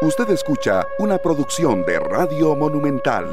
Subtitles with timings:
[0.00, 3.26] Usted escucha una producción de Radio Monumental.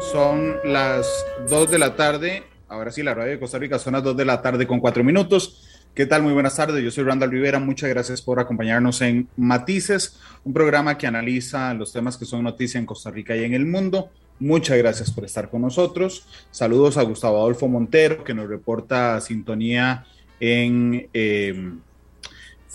[0.00, 1.06] Son las
[1.46, 2.42] 2 de la tarde.
[2.68, 5.04] Ahora sí, la radio de Costa Rica son las 2 de la tarde con 4
[5.04, 5.84] minutos.
[5.94, 6.22] ¿Qué tal?
[6.22, 6.82] Muy buenas tardes.
[6.82, 7.58] Yo soy Randall Rivera.
[7.58, 12.78] Muchas gracias por acompañarnos en Matices, un programa que analiza los temas que son noticia
[12.78, 14.08] en Costa Rica y en el mundo.
[14.40, 16.26] Muchas gracias por estar con nosotros.
[16.50, 20.06] Saludos a Gustavo Adolfo Montero, que nos reporta sintonía
[20.40, 21.74] en eh,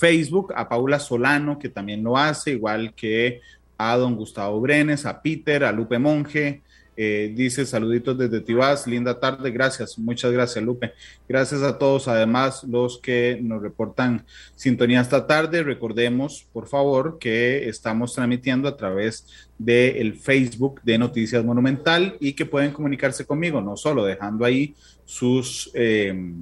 [0.01, 3.39] Facebook, a Paula Solano, que también lo hace, igual que
[3.77, 6.63] a don Gustavo Brenes, a Peter, a Lupe Monge.
[6.97, 10.93] Eh, dice saluditos desde Tibás, linda tarde, gracias, muchas gracias Lupe.
[11.29, 15.61] Gracias a todos, además los que nos reportan sintonía esta tarde.
[15.61, 19.27] Recordemos, por favor, que estamos transmitiendo a través
[19.59, 24.73] del Facebook de Noticias Monumental y que pueden comunicarse conmigo, no solo dejando ahí
[25.05, 25.69] sus...
[25.75, 26.33] Eh,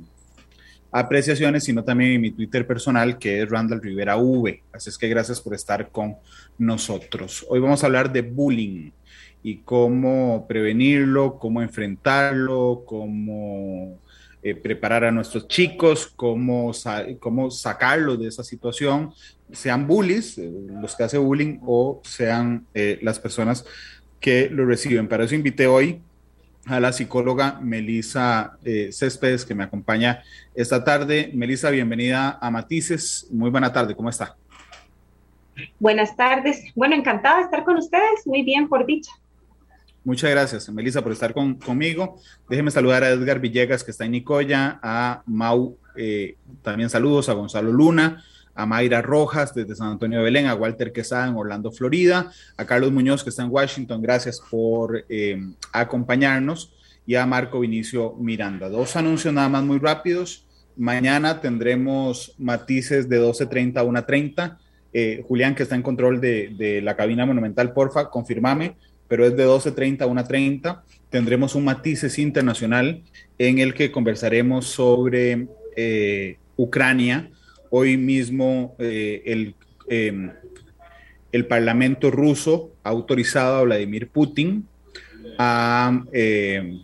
[0.91, 4.63] apreciaciones, sino también en mi Twitter personal, que es Randall Rivera V.
[4.73, 6.15] Así es que gracias por estar con
[6.57, 7.45] nosotros.
[7.49, 8.91] Hoy vamos a hablar de bullying
[9.43, 13.99] y cómo prevenirlo, cómo enfrentarlo, cómo
[14.41, 16.71] eh, preparar a nuestros chicos, cómo,
[17.19, 19.13] cómo sacarlos de esa situación,
[19.51, 23.65] sean bullies, eh, los que hacen bullying, o sean eh, las personas
[24.19, 25.07] que lo reciben.
[25.07, 26.01] Para eso invité hoy
[26.69, 31.31] a la psicóloga Melisa eh, Céspedes, que me acompaña esta tarde.
[31.33, 33.27] Melisa, bienvenida a Matices.
[33.31, 34.35] Muy buena tarde, ¿cómo está?
[35.79, 36.63] Buenas tardes.
[36.75, 38.25] Bueno, encantada de estar con ustedes.
[38.25, 39.11] Muy bien, por dicha.
[40.03, 42.19] Muchas gracias, Melisa, por estar conmigo.
[42.47, 47.33] Déjeme saludar a Edgar Villegas, que está en Nicoya, a Mau, eh, también saludos a
[47.33, 48.23] Gonzalo Luna,
[48.59, 52.65] a Mayra Rojas desde San Antonio de Belén, a Walter Quesada en Orlando, Florida, a
[52.65, 56.73] Carlos Muñoz que está en Washington, gracias por eh, acompañarnos,
[57.05, 58.67] y a Marco Vinicio Miranda.
[58.67, 60.45] Dos anuncios nada más muy rápidos.
[60.75, 64.57] Mañana tendremos matices de 12.30 a 1.30.
[64.91, 68.75] Eh, Julián, que está en control de, la cabina monumental, porfa, confirmame,
[69.07, 70.81] pero es de 12.30 a 1.30.
[71.09, 73.03] Tendremos un matices internacional
[73.37, 75.47] en el que conversaremos sobre
[75.77, 77.31] eh, Ucrania,
[77.69, 79.55] Hoy mismo eh, el,
[79.87, 80.31] em,
[81.31, 84.67] el Parlamento ruso ha autorizado a Vladimir Putin
[85.37, 86.81] a em,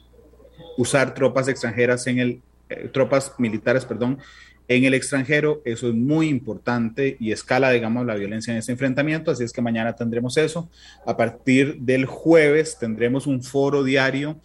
[0.77, 4.19] usar tropas extranjeras en el, eh, tropas militares, perdón,
[4.67, 5.61] en el extranjero.
[5.65, 9.31] Eso es muy importante y escala, digamos, la violencia en ese enfrentamiento.
[9.31, 10.69] Así es que mañana tendremos eso.
[11.05, 14.39] A partir del jueves tendremos un foro diario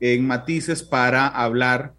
[0.00, 1.92] en Matices para hablar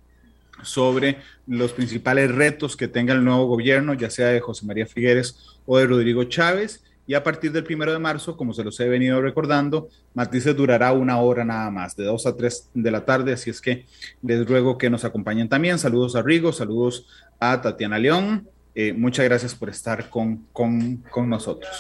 [0.66, 1.18] sobre
[1.48, 5.78] los principales retos que tenga el nuevo gobierno, ya sea de José María Figueres o
[5.78, 6.84] de Rodrigo Chávez.
[7.08, 10.92] Y a partir del primero de marzo, como se los he venido recordando, Matices durará
[10.92, 13.34] una hora nada más, de 2 a 3 de la tarde.
[13.34, 13.86] Así es que
[14.24, 15.78] les ruego que nos acompañen también.
[15.78, 17.08] Saludos a Rigo, saludos
[17.40, 18.50] a Tatiana León.
[18.74, 21.72] Eh, muchas gracias por estar con, con, con nosotros.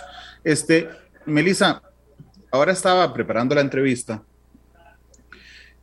[0.43, 0.89] Este,
[1.25, 1.81] Melissa,
[2.51, 4.23] ahora estaba preparando la entrevista.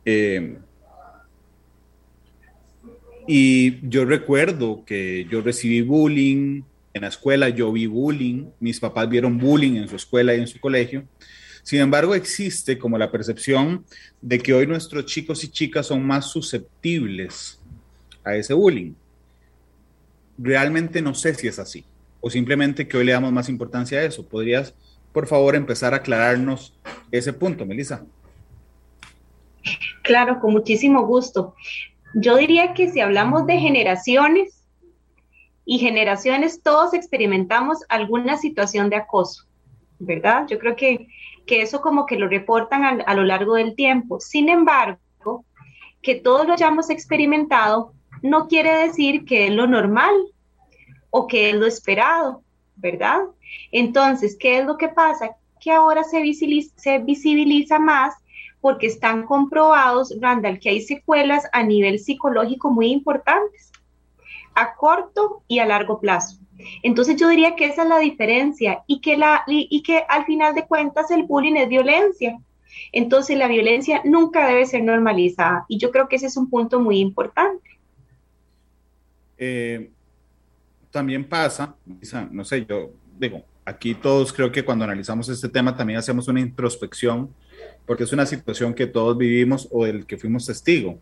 [0.05, 0.57] Eh,
[3.27, 6.63] y yo recuerdo que yo recibí bullying
[6.93, 10.47] en la escuela, yo vi bullying, mis papás vieron bullying en su escuela y en
[10.47, 11.03] su colegio.
[11.63, 13.85] Sin embargo, existe como la percepción
[14.21, 17.59] de que hoy nuestros chicos y chicas son más susceptibles
[18.23, 18.93] a ese bullying.
[20.37, 21.85] Realmente no sé si es así
[22.25, 24.25] o simplemente que hoy le damos más importancia a eso.
[24.25, 24.73] ¿Podrías,
[25.11, 26.73] por favor, empezar a aclararnos
[27.11, 28.05] ese punto, Melissa?
[30.03, 31.53] Claro, con muchísimo gusto.
[32.13, 34.63] Yo diría que si hablamos de generaciones
[35.65, 39.45] y generaciones, todos experimentamos alguna situación de acoso,
[39.99, 40.45] ¿verdad?
[40.47, 41.07] Yo creo que,
[41.47, 44.19] eso como que lo reportan a, lo largo del tiempo.
[44.19, 45.45] Sin embargo,
[46.01, 50.15] que todos lo hayamos experimentado no quiere decir que es lo normal
[51.09, 52.43] o que es lo esperado,
[52.75, 53.19] ¿verdad?
[53.71, 55.35] Entonces, ¿qué es lo que pasa?
[55.59, 58.15] Que ahora se visibiliza más
[58.63, 63.73] porque están comprobados, Randall, que hay secuelas a nivel psicológico muy importantes,
[64.55, 66.39] a corto y a largo plazo.
[66.81, 70.55] Entonces yo diría que esa es la diferencia y que, la, y, que al final
[70.55, 72.39] de cuentas el bullying es violencia.
[72.93, 76.79] Entonces la violencia nunca debe ser normalizada y yo creo que ese es un punto
[76.79, 77.69] muy importante.
[79.37, 79.91] Eh,
[80.89, 81.75] también pasa,
[82.31, 86.39] no sé, yo digo, aquí todos creo que cuando analizamos este tema también hacemos una
[86.39, 87.29] introspección
[87.85, 90.99] porque es una situación que todos vivimos o del que fuimos testigo.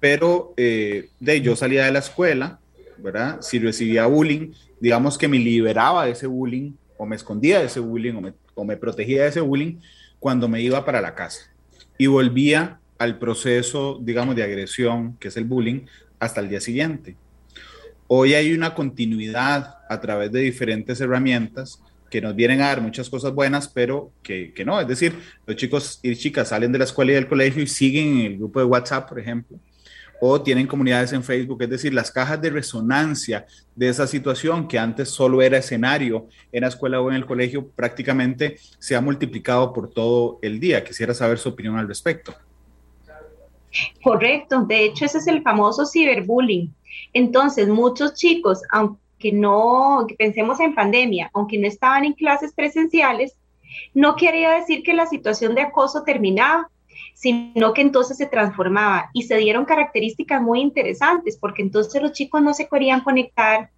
[0.00, 2.60] Pero eh, de yo salía de la escuela,
[2.98, 3.40] ¿verdad?
[3.40, 7.80] Si recibía bullying, digamos que me liberaba de ese bullying o me escondía de ese
[7.80, 9.78] bullying o me, o me protegía de ese bullying
[10.18, 11.50] cuando me iba para la casa
[11.98, 15.86] y volvía al proceso, digamos, de agresión, que es el bullying,
[16.18, 17.16] hasta el día siguiente.
[18.06, 21.80] Hoy hay una continuidad a través de diferentes herramientas
[22.14, 24.80] que nos vienen a dar muchas cosas buenas, pero que, que, no.
[24.80, 28.20] Es decir, los chicos y chicas salen de la escuela y del colegio y siguen
[28.20, 29.58] en el grupo de WhatsApp, por ejemplo,
[30.20, 34.78] o tienen comunidades en Facebook, es decir, las cajas de resonancia de esa situación que
[34.78, 39.72] antes solo era escenario en la escuela o en el colegio, prácticamente se ha multiplicado
[39.72, 40.84] por todo el día.
[40.84, 42.32] Quisiera saber su opinión al respecto.
[44.04, 46.72] Correcto, de hecho ese es el famoso ciberbullying.
[47.12, 53.36] Entonces, muchos chicos, aunque no, pensemos en pandemia, aunque no estaban en clases presenciales,
[53.92, 56.70] no quería decir que la situación de acoso terminaba,
[57.14, 62.42] sino que entonces se transformaba y se dieron características muy interesantes, porque entonces los chicos
[62.42, 63.70] no se querían conectar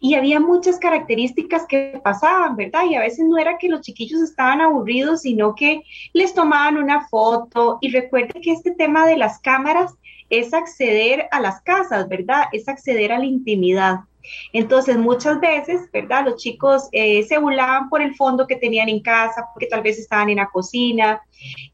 [0.00, 2.84] y había muchas características que pasaban, ¿verdad?
[2.88, 7.08] Y a veces no era que los chiquillos estaban aburridos, sino que les tomaban una
[7.08, 9.94] foto y recuerden que este tema de las cámaras
[10.30, 12.44] es acceder a las casas, ¿verdad?
[12.52, 14.00] Es acceder a la intimidad.
[14.52, 16.24] Entonces, muchas veces, ¿verdad?
[16.24, 19.98] Los chicos eh, se burlaban por el fondo que tenían en casa, porque tal vez
[19.98, 21.20] estaban en la cocina.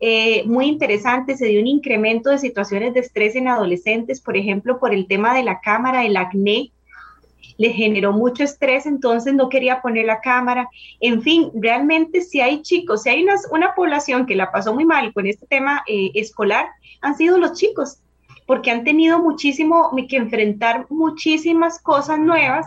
[0.00, 4.79] Eh, muy interesante, se dio un incremento de situaciones de estrés en adolescentes, por ejemplo,
[4.79, 6.73] por el tema de la cámara, el acné.
[7.56, 10.69] Le generó mucho estrés, entonces no quería poner la cámara.
[10.99, 15.12] En fin, realmente si hay chicos, si hay una, población que la pasó muy mal
[15.12, 16.67] con este tema eh, escolar,
[17.02, 17.99] han sido los chicos
[18.50, 22.67] porque han tenido muchísimo que enfrentar muchísimas cosas nuevas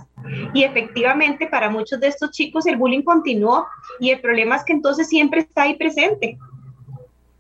[0.54, 3.66] y efectivamente para muchos de estos chicos el bullying continuó
[4.00, 6.38] y el problema es que entonces siempre está ahí presente.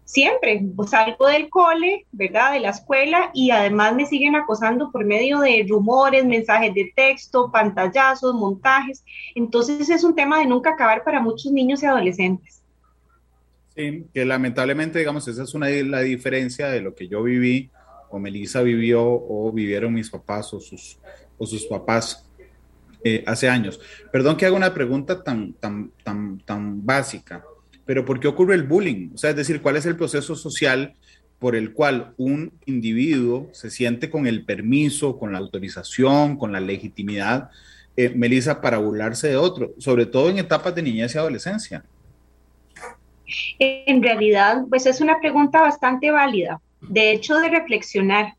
[0.03, 2.51] Siempre, pues salgo del cole, ¿verdad?
[2.51, 7.49] De la escuela y además me siguen acosando por medio de rumores, mensajes de texto,
[7.49, 9.05] pantallazos, montajes.
[9.35, 12.61] Entonces es un tema de nunca acabar para muchos niños y adolescentes.
[13.73, 17.71] Sí, que lamentablemente, digamos, esa es una la diferencia de lo que yo viví
[18.13, 20.99] o Melissa vivió o vivieron mis papás o sus,
[21.35, 22.23] o sus papás
[23.03, 23.81] eh, hace años.
[24.11, 27.43] Perdón que haga una pregunta tan, tan, tan, tan básica,
[27.85, 29.09] pero ¿por qué ocurre el bullying?
[29.15, 30.93] O sea, es decir, ¿cuál es el proceso social
[31.39, 36.59] por el cual un individuo se siente con el permiso, con la autorización, con la
[36.59, 37.49] legitimidad,
[37.97, 41.83] eh, Melissa, para burlarse de otro, sobre todo en etapas de niñez y adolescencia?
[43.57, 48.35] En realidad, pues es una pregunta bastante válida, de hecho de reflexionar,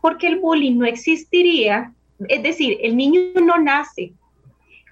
[0.00, 1.92] porque el bullying no existiría,
[2.28, 4.12] es decir, el niño no nace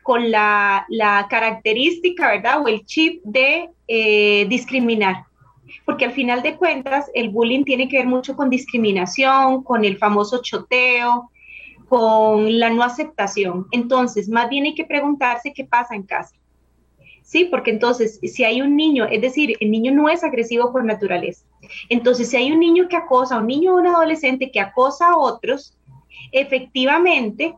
[0.03, 0.87] con la,
[1.29, 2.63] característica, ¿verdad?
[2.63, 5.25] O el chip de eh, discriminar.
[5.85, 9.99] Porque al final de cuentas, el bullying tiene que ver mucho con discriminación, con el
[9.99, 11.31] famoso choteo,
[11.89, 13.67] con la no aceptación.
[13.71, 16.35] Entonces, más bien hay que preguntarse qué pasa en casa.
[17.31, 17.45] ¿Sí?
[17.45, 21.45] Porque entonces, si hay un niño, es decir, el niño no es agresivo por naturaleza.
[21.89, 25.17] Entonces, si hay un niño que acosa, un niño o un adolescente que acosa a
[25.17, 25.79] otros,
[26.33, 27.55] efectivamente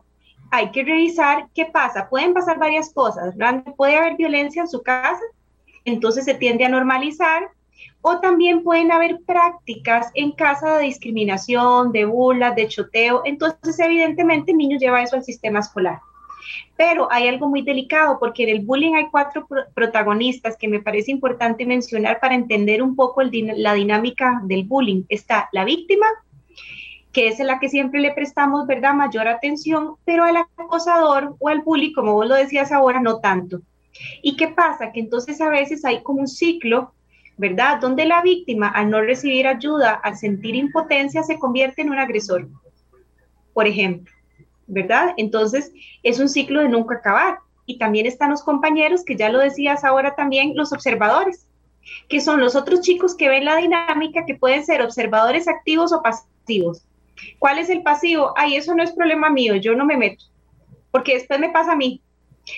[0.51, 2.07] hay que revisar qué pasa.
[2.07, 3.33] Pueden pasar varias cosas.
[3.75, 5.23] Puede haber violencia en su casa,
[5.85, 7.49] entonces se tiende a normalizar,
[8.03, 13.23] o también pueden haber prácticas en casa de discriminación, de burlas, de choteo.
[13.25, 15.97] Entonces, evidentemente, el niño lleva eso al sistema escolar.
[16.75, 21.11] Pero hay algo muy delicado porque en el bullying hay cuatro protagonistas que me parece
[21.11, 25.03] importante mencionar para entender un poco la dinámica del bullying.
[25.09, 26.07] Está la víctima,
[27.11, 31.61] que es la que siempre le prestamos, ¿verdad?, mayor atención, pero al acosador o al
[31.61, 33.61] bully, como vos lo decías ahora, no tanto.
[34.23, 34.91] ¿Y qué pasa?
[34.91, 36.93] Que entonces a veces hay como un ciclo,
[37.37, 41.99] ¿verdad?, donde la víctima, al no recibir ayuda, al sentir impotencia, se convierte en un
[41.99, 42.49] agresor,
[43.53, 44.11] por ejemplo.
[44.73, 45.13] ¿Verdad?
[45.17, 45.71] Entonces,
[46.03, 47.39] es un ciclo de nunca acabar.
[47.65, 51.47] Y también están los compañeros, que ya lo decías ahora también, los observadores,
[52.09, 56.01] que son los otros chicos que ven la dinámica, que pueden ser observadores activos o
[56.01, 56.83] pasivos.
[57.39, 58.33] ¿Cuál es el pasivo?
[58.35, 60.25] Ay, eso no es problema mío, yo no me meto,
[60.91, 62.01] porque después me pasa a mí.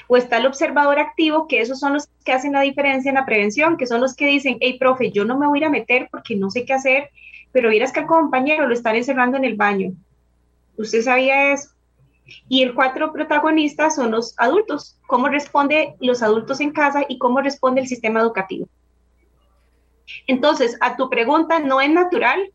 [0.08, 3.26] O está el observador activo, que esos son los que hacen la diferencia en la
[3.26, 5.70] prevención, que son los que dicen, hey, profe, yo no me voy a ir a
[5.70, 7.12] meter porque no sé qué hacer,
[7.52, 9.94] pero miras que al compañero lo están encerrando en el baño.
[10.78, 11.70] ¿Usted sabía eso?
[12.48, 17.42] Y el cuatro protagonistas son los adultos, cómo responden los adultos en casa y cómo
[17.42, 18.68] responde el sistema educativo.
[20.28, 22.52] Entonces, a tu pregunta, no es natural,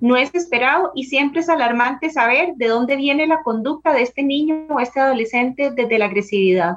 [0.00, 4.22] no es esperado y siempre es alarmante saber de dónde viene la conducta de este
[4.22, 6.76] niño o este adolescente desde la agresividad.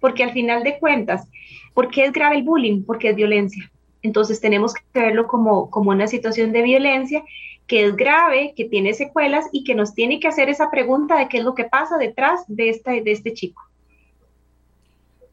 [0.00, 1.28] Porque al final de cuentas,
[1.74, 2.84] ¿por qué es grave el bullying?
[2.84, 3.70] Porque es violencia.
[4.02, 7.24] Entonces tenemos que verlo como, como una situación de violencia
[7.68, 11.28] que es grave, que tiene secuelas y que nos tiene que hacer esa pregunta de
[11.28, 13.62] qué es lo que pasa detrás de este, de este chico.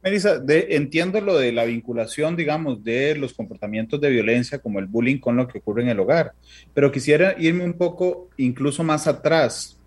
[0.03, 5.17] Melissa, entiendo lo de la vinculación, digamos, de los comportamientos de violencia como el bullying
[5.17, 6.33] con lo que ocurre en el hogar,
[6.75, 9.79] pero quisiera irme un poco incluso más atrás,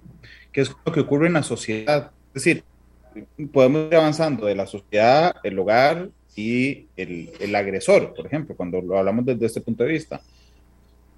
[0.50, 2.10] que es lo que ocurre en la sociedad.
[2.34, 2.64] Es decir,
[3.52, 8.80] podemos ir avanzando de la sociedad, el hogar y el, el, agresor, por ejemplo, cuando
[8.80, 10.20] lo hablamos desde este punto de vista.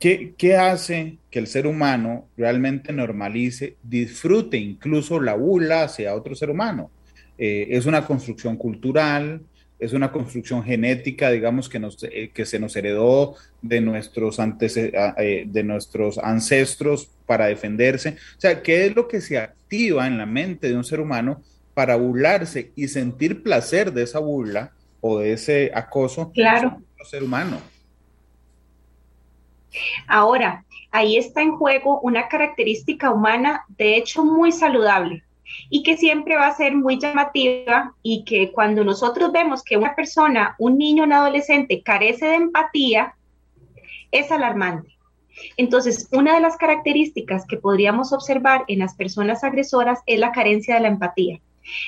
[0.01, 6.35] ¿Qué, ¿Qué hace que el ser humano realmente normalice, disfrute incluso la burla hacia otro
[6.35, 6.91] ser humano?
[7.37, 9.43] Eh, es una construcción cultural,
[9.79, 14.77] es una construcción genética, digamos, que, nos, eh, que se nos heredó de nuestros, antes,
[14.77, 18.17] eh, de nuestros ancestros para defenderse.
[18.37, 21.43] O sea, ¿qué es lo que se activa en la mente de un ser humano
[21.75, 26.83] para burlarse y sentir placer de esa burla o de ese acoso claro.
[27.05, 27.61] ser humano?
[30.07, 35.25] Ahora, ahí está en juego una característica humana, de hecho, muy saludable
[35.69, 39.95] y que siempre va a ser muy llamativa y que cuando nosotros vemos que una
[39.95, 43.15] persona, un niño, un adolescente carece de empatía,
[44.11, 44.97] es alarmante.
[45.57, 50.75] Entonces, una de las características que podríamos observar en las personas agresoras es la carencia
[50.75, 51.41] de la empatía.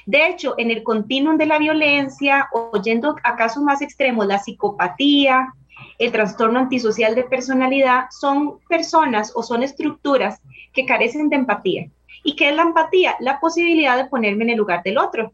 [0.06, 5.54] De hecho, en el continuum de la violencia, oyendo a casos más extremos, la psicopatía,
[5.98, 10.40] el trastorno antisocial de personalidad, son personas o son estructuras
[10.72, 11.88] que carecen de empatía.
[12.24, 13.16] ¿Y qué es la empatía?
[13.20, 15.32] La posibilidad de ponerme en el lugar del otro.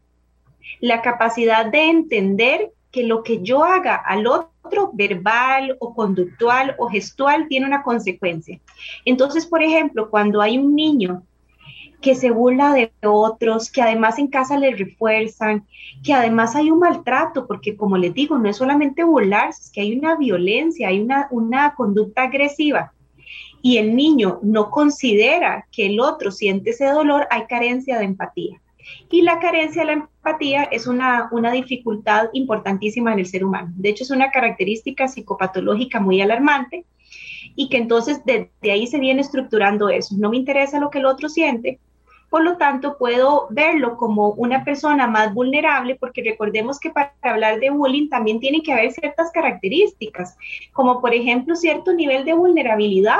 [0.81, 6.89] La capacidad de entender que lo que yo haga al otro, verbal o conductual o
[6.89, 8.59] gestual, tiene una consecuencia.
[9.05, 11.23] Entonces, por ejemplo, cuando hay un niño
[12.01, 15.65] que se burla de otros, que además en casa le refuerzan,
[16.03, 19.81] que además hay un maltrato, porque como les digo, no es solamente burlarse, es que
[19.81, 22.93] hay una violencia, hay una, una conducta agresiva
[23.61, 28.61] y el niño no considera que el otro siente ese dolor, hay carencia de empatía.
[29.11, 33.71] Y la carencia de la empatía es una, una dificultad importantísima en el ser humano.
[33.75, 36.85] De hecho, es una característica psicopatológica muy alarmante
[37.55, 40.15] y que entonces desde ahí se viene estructurando eso.
[40.17, 41.79] No me interesa lo que el otro siente,
[42.29, 47.59] por lo tanto puedo verlo como una persona más vulnerable porque recordemos que para hablar
[47.59, 50.37] de bullying también tiene que haber ciertas características,
[50.71, 53.19] como por ejemplo cierto nivel de vulnerabilidad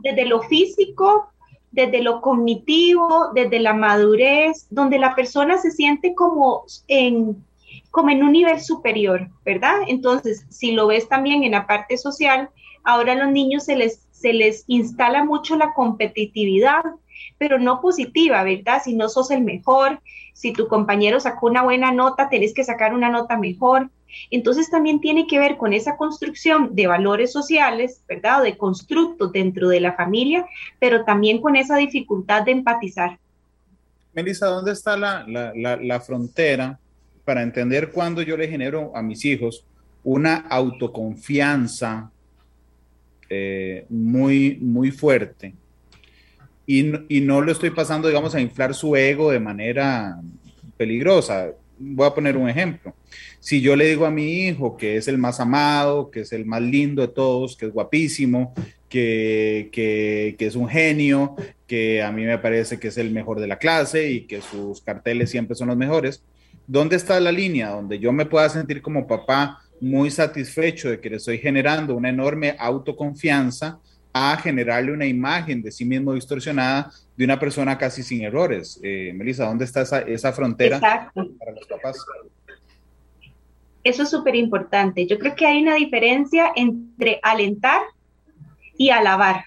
[0.00, 1.28] desde lo físico,
[1.70, 7.44] desde lo cognitivo, desde la madurez, donde la persona se siente como en,
[7.90, 9.78] como en un nivel superior, ¿verdad?
[9.88, 12.48] Entonces, si lo ves también en la parte social,
[12.84, 16.84] ahora a los niños se les, se les instala mucho la competitividad,
[17.38, 18.82] pero no positiva, ¿verdad?
[18.84, 20.00] Si no sos el mejor,
[20.32, 23.90] si tu compañero sacó una buena nota, tenés que sacar una nota mejor.
[24.30, 28.40] Entonces también tiene que ver con esa construcción de valores sociales, ¿verdad?
[28.40, 30.46] O de constructos dentro de la familia,
[30.78, 33.18] pero también con esa dificultad de empatizar.
[34.12, 36.78] Melissa, ¿dónde está la, la, la, frontera
[37.24, 39.64] para entender cuándo yo le genero a mis hijos
[40.04, 42.10] una autoconfianza
[43.28, 45.54] eh, muy, muy fuerte?
[46.66, 50.18] Y, no lo estoy pasando, digamos, a inflar su ego de manera
[50.76, 51.50] peligrosa.
[51.78, 52.94] Voy a poner un ejemplo.
[53.40, 56.46] Si yo le digo a mi hijo que es el más amado, que es el
[56.46, 58.54] más lindo de todos, que es guapísimo,
[58.88, 63.40] que, que, que es un genio, que a mí me parece que es el mejor
[63.40, 66.22] de la clase y que sus carteles siempre son los mejores,
[66.66, 71.10] ¿dónde está la línea donde yo me pueda sentir como papá muy satisfecho de que
[71.10, 73.80] le estoy generando una enorme autoconfianza?
[74.16, 78.80] A generarle una imagen de sí mismo distorsionada de una persona casi sin errores.
[78.80, 81.10] Eh, Melissa, ¿dónde está esa, esa frontera para
[81.52, 81.98] los papás?
[83.82, 85.04] Eso es súper importante.
[85.06, 87.82] Yo creo que hay una diferencia entre alentar
[88.78, 89.44] y alabar.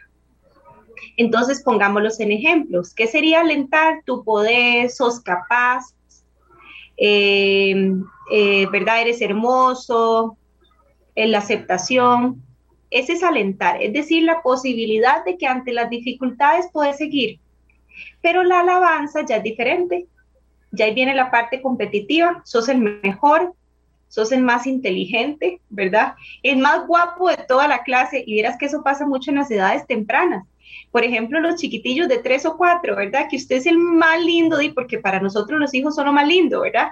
[1.16, 2.94] Entonces, pongámoslos en ejemplos.
[2.94, 4.04] ¿Qué sería alentar?
[4.06, 5.96] Tu poder, sos capaz,
[6.98, 7.94] eh,
[8.32, 9.02] eh, ¿verdad?
[9.02, 10.38] Eres hermoso,
[11.16, 12.44] en la aceptación.
[12.90, 17.40] Es alentar, es decir, la posibilidad de que ante las dificultades puedes seguir.
[18.22, 20.08] Pero la alabanza ya es diferente.
[20.72, 23.54] Ya ahí viene la parte competitiva, sos el mejor,
[24.08, 26.16] sos el más inteligente, ¿verdad?
[26.44, 29.52] El más guapo de toda la clase y verás que eso pasa mucho en las
[29.52, 30.46] edades tempranas.
[30.98, 33.28] Por ejemplo, los chiquitillos de tres o cuatro, ¿verdad?
[33.30, 36.62] Que usted es el más lindo, porque para nosotros los hijos son lo más lindo,
[36.62, 36.88] ¿verdad?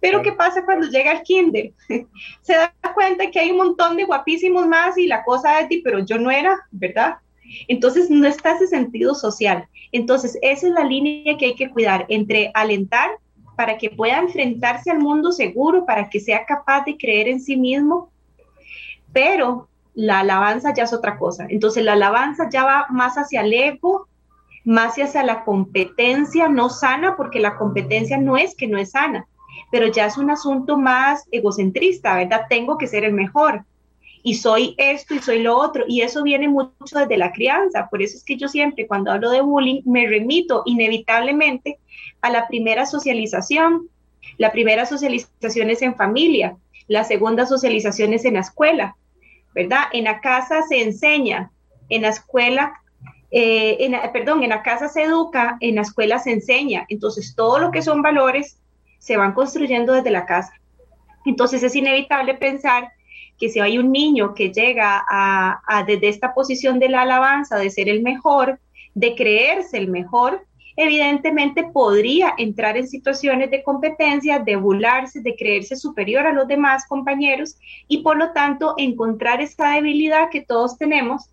[0.00, 1.74] Pero ¿qué pasa cuando llega al kinder?
[2.40, 5.98] Se da cuenta que hay un montón de guapísimos más y la cosa es, pero
[5.98, 7.16] yo no era, ¿verdad?
[7.68, 9.68] Entonces no está ese sentido social.
[9.92, 13.10] Entonces esa es la línea que hay que cuidar entre alentar
[13.56, 17.58] para que pueda enfrentarse al mundo seguro, para que sea capaz de creer en sí
[17.58, 18.10] mismo,
[19.12, 21.46] pero la alabanza ya es otra cosa.
[21.48, 24.08] Entonces la alabanza ya va más hacia el ego,
[24.64, 29.26] más hacia la competencia no sana, porque la competencia no es que no es sana,
[29.70, 32.42] pero ya es un asunto más egocentrista, ¿verdad?
[32.48, 33.64] Tengo que ser el mejor
[34.22, 38.02] y soy esto y soy lo otro, y eso viene mucho desde la crianza, por
[38.02, 41.78] eso es que yo siempre cuando hablo de bullying me remito inevitablemente
[42.20, 43.88] a la primera socialización.
[44.36, 46.56] La primera socialización es en familia,
[46.88, 48.96] La segunda socialización es en la escuela,
[49.54, 49.84] ¿verdad?
[49.92, 51.50] En la casa se enseña,
[51.88, 52.74] en la escuela,
[53.30, 56.86] eh, en perdón, en la casa se educa, en la escuela se enseña.
[56.88, 58.58] Entonces, todo lo que son valores
[58.98, 60.52] se van construyendo desde la casa.
[61.24, 62.90] Entonces, es inevitable pensar
[63.38, 67.56] que si hay un niño que llega a, a desde esta posición de la alabanza,
[67.56, 68.60] de ser el mejor,
[68.94, 70.46] de creerse el mejor,
[70.76, 76.86] evidentemente podría entrar en situaciones de competencia, de burlarse, de creerse superior a los demás
[76.86, 77.56] compañeros
[77.88, 81.30] y por lo tanto encontrar esa debilidad que todos tenemos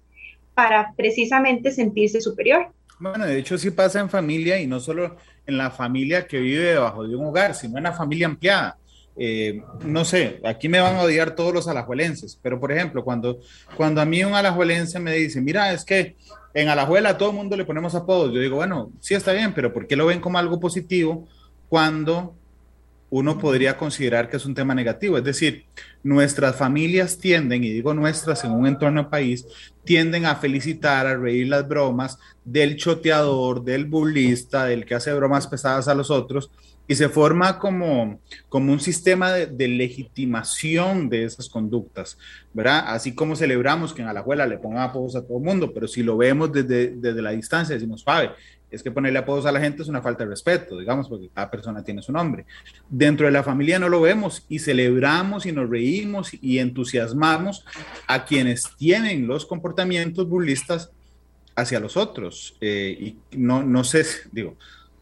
[0.54, 2.72] para precisamente sentirse superior.
[3.00, 6.72] Bueno, de hecho sí pasa en familia y no solo en la familia que vive
[6.72, 8.78] debajo de un hogar, sino en la familia ampliada.
[9.20, 13.40] Eh, no sé, aquí me van a odiar todos los alajuelenses, pero por ejemplo, cuando,
[13.76, 16.16] cuando a mí un alajuelense me dice, mira, es que
[16.54, 19.74] en Alajuela todo el mundo le ponemos apodos, yo digo, bueno, sí está bien, pero
[19.74, 21.28] ¿por qué lo ven como algo positivo
[21.70, 22.36] cuando
[23.10, 25.18] uno podría considerar que es un tema negativo?
[25.18, 25.66] Es decir,
[26.04, 29.46] nuestras familias tienden, y digo nuestras en un entorno país,
[29.84, 35.48] tienden a felicitar, a reír las bromas del choteador, del burlista, del que hace bromas
[35.48, 36.50] pesadas a los otros,
[36.88, 42.18] y se forma como, como un sistema de, legitimación de esas conductas,
[42.54, 42.86] ¿verdad?
[42.88, 46.02] Así como celebramos que en Alajuela le pongan apodos a todo el mundo, pero si
[46.02, 48.32] lo vemos desde, desde la distancia, decimos, Fabe,
[48.70, 51.50] es que ponerle apodos a la gente es una falta de respeto, digamos, porque cada
[51.50, 52.46] persona tiene su nombre.
[52.90, 57.66] Dentro de la familia no lo vemos y celebramos y nos reímos y entusiasmamos
[58.08, 60.92] a quienes tienen los comportamientos burlistas
[61.56, 62.56] hacia los otros.
[62.60, 64.58] Eh, y no, no sé, digo,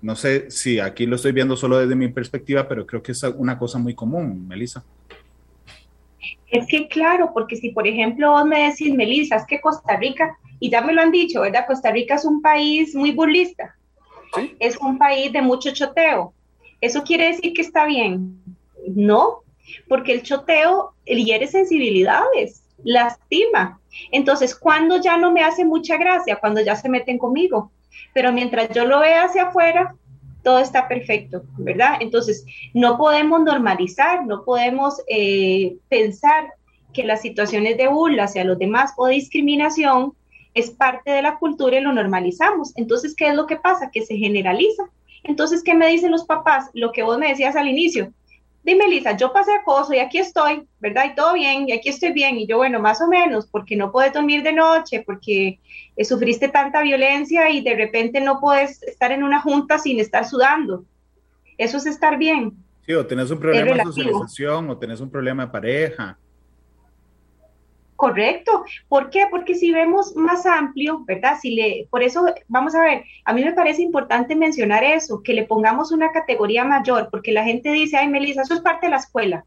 [0.05, 3.23] no sé si aquí lo estoy viendo solo desde mi perspectiva, pero creo que es
[3.23, 4.83] una cosa muy común, Melissa.
[6.47, 10.37] Es que claro, porque si por ejemplo vos me decís, Melissa, es que Costa Rica,
[10.59, 11.65] y ya me lo han dicho, ¿verdad?
[11.65, 13.75] Costa Rica es un país muy burlista,
[14.59, 16.35] es un país de mucho choteo.
[16.81, 18.39] ¿Eso quiere decir que está bien?
[18.87, 19.39] No,
[19.87, 23.79] porque el choteo hiere sensibilidades, lastima.
[24.11, 26.35] Entonces, cuando ya no me hace mucha gracia?
[26.35, 27.71] Cuando ya se meten conmigo
[28.15, 29.93] pero mientras yo lo vea hacia afuera,
[30.41, 31.97] todo está perfecto, ¿verdad?
[31.99, 36.53] Entonces, no podemos normalizar, no podemos eh, pensar
[36.93, 40.13] que las situaciones de burla hacia los demás o discriminación
[40.53, 42.71] es parte de la cultura y lo normalizamos.
[42.77, 43.91] Entonces, ¿qué es lo que pasa?
[43.91, 44.83] Que se generaliza.
[45.25, 46.69] Entonces, ¿qué me dicen los papás?
[46.73, 48.13] Lo que vos me decías al inicio,
[48.65, 51.05] dime Lisa, yo pasé acoso y aquí estoy, ¿verdad?
[51.11, 52.37] Y todo bien, y aquí estoy bien.
[52.37, 55.59] Y yo, bueno, más o menos, porque no puedes dormir de noche, porque
[55.95, 60.27] eh, sufriste tanta violencia y de repente no puedes estar en una junta sin estar
[60.27, 60.83] sudando.
[61.57, 62.53] Eso es estar bien.
[62.85, 66.17] Sí, o tenés un problema de socialización, o tenés un problema de pareja.
[67.95, 68.65] Correcto.
[68.89, 69.27] ¿Por qué?
[69.31, 71.37] Porque si vemos más amplio, ¿verdad?
[71.41, 75.33] Si le, por eso, vamos a ver, a mí me parece importante mencionar eso, que
[75.33, 78.91] le pongamos una categoría mayor, porque la gente dice, ay, Melissa, eso es parte de
[78.91, 79.45] la escuela.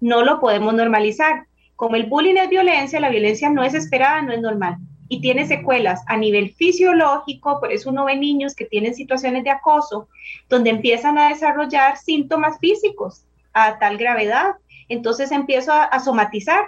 [0.00, 1.46] No lo podemos normalizar.
[1.76, 4.76] Como el bullying es violencia, la violencia no es esperada, no es normal.
[5.08, 9.50] Y tiene secuelas a nivel fisiológico, por eso uno ve niños que tienen situaciones de
[9.50, 10.08] acoso,
[10.48, 14.52] donde empiezan a desarrollar síntomas físicos a tal gravedad.
[14.88, 16.64] Entonces empiezo a, a somatizar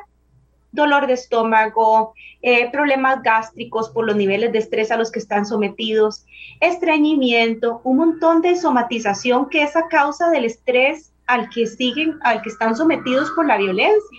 [0.75, 5.47] dolor de estómago, eh, problemas gástricos por los niveles de estrés a los que están
[5.47, 6.27] sometidos,
[6.61, 12.43] estreñimiento, un montón de somatización que es a causa del estrés al que siguen, al
[12.43, 14.19] que están sometidos por la violencia.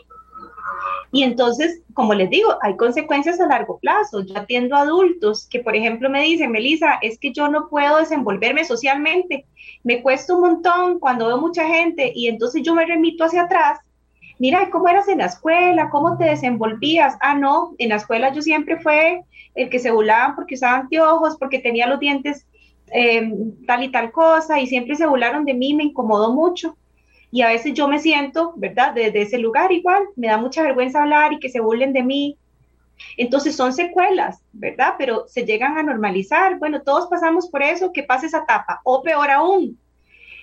[1.12, 4.26] Y entonces, como les digo, hay consecuencias a largo plazo.
[4.26, 8.66] Yo atiendo adultos que, por ejemplo, me dicen, Melissa, es que yo no puedo desenvolverme
[8.66, 9.46] socialmente.
[9.84, 13.80] Me cuesta un montón cuando veo mucha gente y entonces yo me remito hacia atrás
[14.40, 15.90] mira, ¿cómo eras en la escuela?
[15.90, 17.18] ¿Cómo te desenvolvías?
[17.22, 19.24] Ah, no, en la escuela yo siempre fue
[19.56, 22.46] el que se burlaban porque usaba anteojos, porque tenía los dientes
[22.92, 23.30] eh,
[23.66, 26.78] tal y tal cosa, y siempre se burlaron de mí, me incomodó mucho.
[27.32, 28.94] Y a veces yo me siento, ¿verdad?
[28.94, 32.38] Desde ese lugar igual, me da mucha vergüenza hablar y que se burlen de mí.
[33.18, 34.96] Entonces son secuelas, ¿verdad?
[34.98, 36.60] Pero se llegan a normalizar.
[36.60, 38.80] Bueno, todos pasamos por eso, que pase esa etapa.
[38.84, 39.78] O peor aún,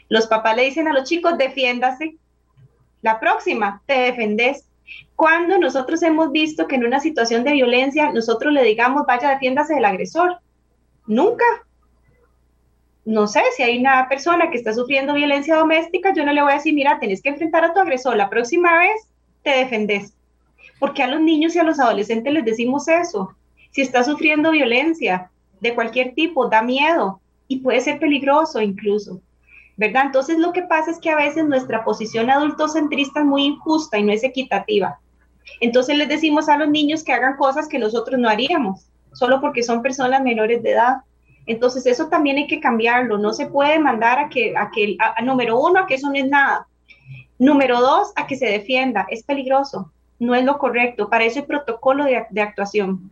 [0.09, 2.17] los papás le dicen a los chicos, defiéndase,
[3.03, 4.69] la próxima, te defendes.
[5.17, 9.75] Cuando nosotros hemos visto que en una situación de violencia nosotros le digamos, vaya, defiéndase
[9.75, 10.39] del agresor.
[11.07, 11.45] Nunca.
[13.05, 16.53] No sé, si hay una persona que está sufriendo violencia doméstica, yo no le voy
[16.53, 18.17] a decir, mira, tenés que enfrentar a tu agresor.
[18.17, 19.09] La próxima vez
[19.43, 20.15] te defendes.
[20.79, 23.35] Porque a los niños y a los adolescentes les decimos eso.
[23.73, 29.21] Si está sufriendo violencia de cualquier tipo, da miedo y puede ser peligroso incluso.
[29.77, 30.05] ¿Verdad?
[30.07, 34.03] Entonces lo que pasa es que a veces nuestra posición adultocentrista es muy injusta y
[34.03, 34.99] no es equitativa.
[35.61, 39.63] Entonces les decimos a los niños que hagan cosas que nosotros no haríamos, solo porque
[39.63, 40.99] son personas menores de edad.
[41.47, 45.21] Entonces eso también hay que cambiarlo, no se puede mandar a que, a que, a,
[45.23, 46.67] número uno, a que eso no es nada.
[47.39, 49.07] Número dos, a que se defienda.
[49.11, 51.09] Es peligroso, no es lo correcto.
[51.11, 53.11] Para eso hay protocolo de, actuación.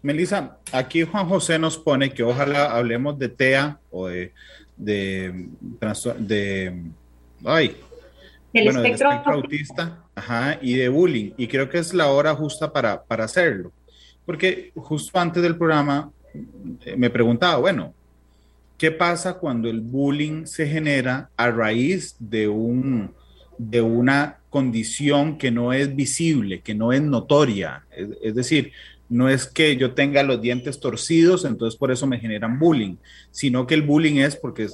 [0.00, 4.32] Melissa, aquí Juan José nos pone que ojalá hablemos de TEA o de,
[4.76, 5.48] de,
[6.18, 6.82] de
[7.44, 7.76] ay,
[8.52, 11.32] el espectro, autista ajá, y de bullying.
[11.36, 13.72] Y creo que es la hora justa para, para hacerlo.
[14.26, 16.10] Porque justo antes del programa
[16.84, 17.94] eh, me preguntaba, bueno,
[18.78, 23.12] ¿qué pasa cuando el bullying se genera a raíz de, un,
[23.58, 27.84] de una condición que no es visible, que no es notoria?
[28.22, 28.72] es decir,
[29.12, 32.96] no es que yo tenga los dientes torcidos, entonces por eso me generan bullying,
[33.30, 34.68] sino que el bullying es porque,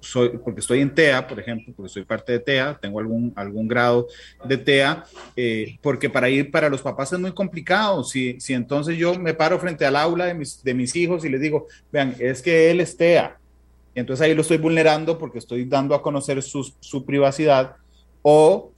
[0.00, 3.68] soy, porque estoy en TEA, por ejemplo, porque soy parte de TEA, tengo algún, algún
[3.68, 4.08] grado
[4.44, 5.04] de TEA,
[5.36, 8.02] eh, porque para ir para los papás es muy complicado.
[8.02, 11.28] Si, si entonces yo me paro frente al aula de mis, de mis hijos y
[11.28, 13.38] les digo, vean, es que él es TEA,
[13.94, 17.76] entonces ahí lo estoy vulnerando porque estoy dando a conocer su, su privacidad,
[18.20, 18.72] o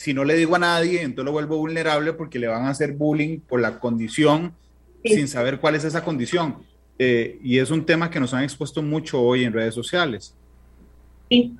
[0.00, 2.92] si no le digo a nadie, entonces lo vuelvo vulnerable porque le van a hacer
[2.92, 4.54] bullying por la condición
[5.04, 6.64] sin saber cuál es esa condición.
[6.98, 10.34] Eh, y es un tema que nos han expuesto mucho hoy en redes sociales.
[11.28, 11.54] Sí.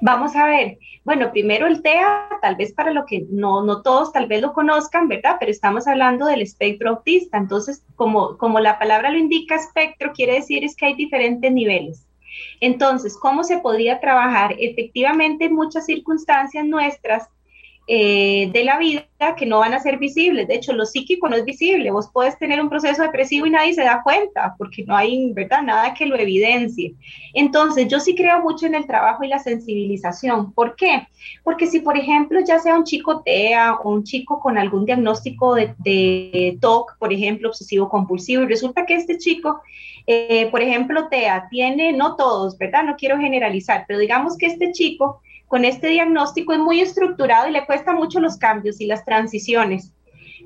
[0.00, 4.12] Vamos a ver, bueno, primero el TEA, tal vez para lo que no, no todos
[4.12, 5.36] tal vez lo conozcan, ¿verdad?
[5.38, 7.38] Pero estamos hablando del espectro autista.
[7.38, 12.04] Entonces, como, como la palabra lo indica, espectro quiere decir es que hay diferentes niveles.
[12.60, 14.56] Entonces, ¿cómo se podría trabajar?
[14.58, 17.28] Efectivamente, en muchas circunstancias nuestras
[17.88, 20.48] eh, de la vida que no van a ser visibles.
[20.48, 21.92] De hecho, lo psíquico no es visible.
[21.92, 25.62] Vos puedes tener un proceso depresivo y nadie se da cuenta porque no hay, ¿verdad?
[25.62, 26.94] Nada que lo evidencie.
[27.32, 30.52] Entonces, yo sí creo mucho en el trabajo y la sensibilización.
[30.52, 31.06] ¿Por qué?
[31.44, 35.54] Porque si, por ejemplo, ya sea un chico TEA o un chico con algún diagnóstico
[35.54, 39.60] de, TOC, por ejemplo, obsesivo compulsivo, y resulta que este chico
[40.08, 42.84] eh, por ejemplo, TEA tiene, no todos, ¿verdad?
[42.84, 47.52] No quiero generalizar, pero digamos que este chico con este diagnóstico es muy estructurado y
[47.52, 49.92] le cuesta mucho los cambios y las transiciones.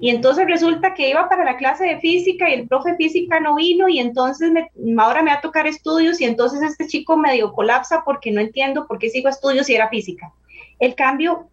[0.00, 3.56] Y entonces resulta que iba para la clase de física y el profe física no
[3.56, 4.50] vino y entonces
[4.98, 8.86] ahora me va a tocar estudios y entonces este chico medio colapsa porque no entiendo
[8.86, 10.32] por qué sigo estudios si era física.
[10.78, 11.50] El cambio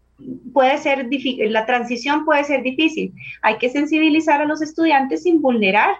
[0.54, 3.14] puede ser difícil, la transición puede ser difícil.
[3.42, 5.96] Hay que sensibilizar a los estudiantes sin vulnerar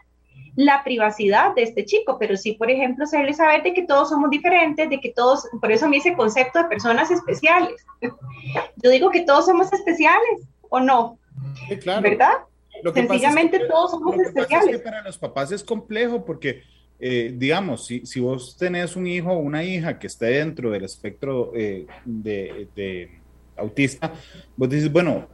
[0.58, 4.32] la privacidad de este chico, pero sí, por ejemplo, hacerle saber de que todos somos
[4.32, 7.86] diferentes, de que todos, por eso a mí ese concepto de personas especiales.
[8.78, 11.20] Yo digo que todos somos especiales, ¿o no?
[11.82, 12.02] claro.
[12.02, 12.34] ¿Verdad?
[12.92, 14.82] Sencillamente todos somos especiales.
[14.82, 16.64] para los papás es complejo porque,
[17.00, 20.86] eh, digamos, si, si, vos tenés un hijo o una hija que esté dentro del
[20.86, 23.12] espectro eh, de, de
[23.58, 24.12] autista,
[24.56, 25.28] vos dices, bueno,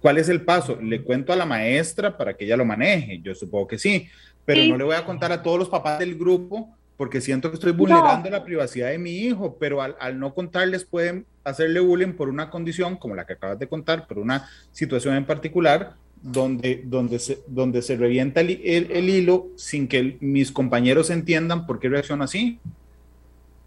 [0.00, 0.76] ¿cuál es el paso?
[0.82, 3.20] ¿Le cuento a la maestra para que ella lo maneje?
[3.20, 4.08] Yo supongo que sí
[4.44, 7.54] pero no le voy a contar a todos los papás del grupo porque siento que
[7.54, 12.28] estoy vulnerando la privacidad de mi hijo, pero al, no contarles pueden hacerle bullying por
[12.28, 17.18] una condición como la que acabas de contar, por una situación en particular donde, donde,
[17.18, 22.24] se, donde se revienta el, el, hilo sin que mis compañeros entiendan por qué reacciona
[22.24, 22.58] así.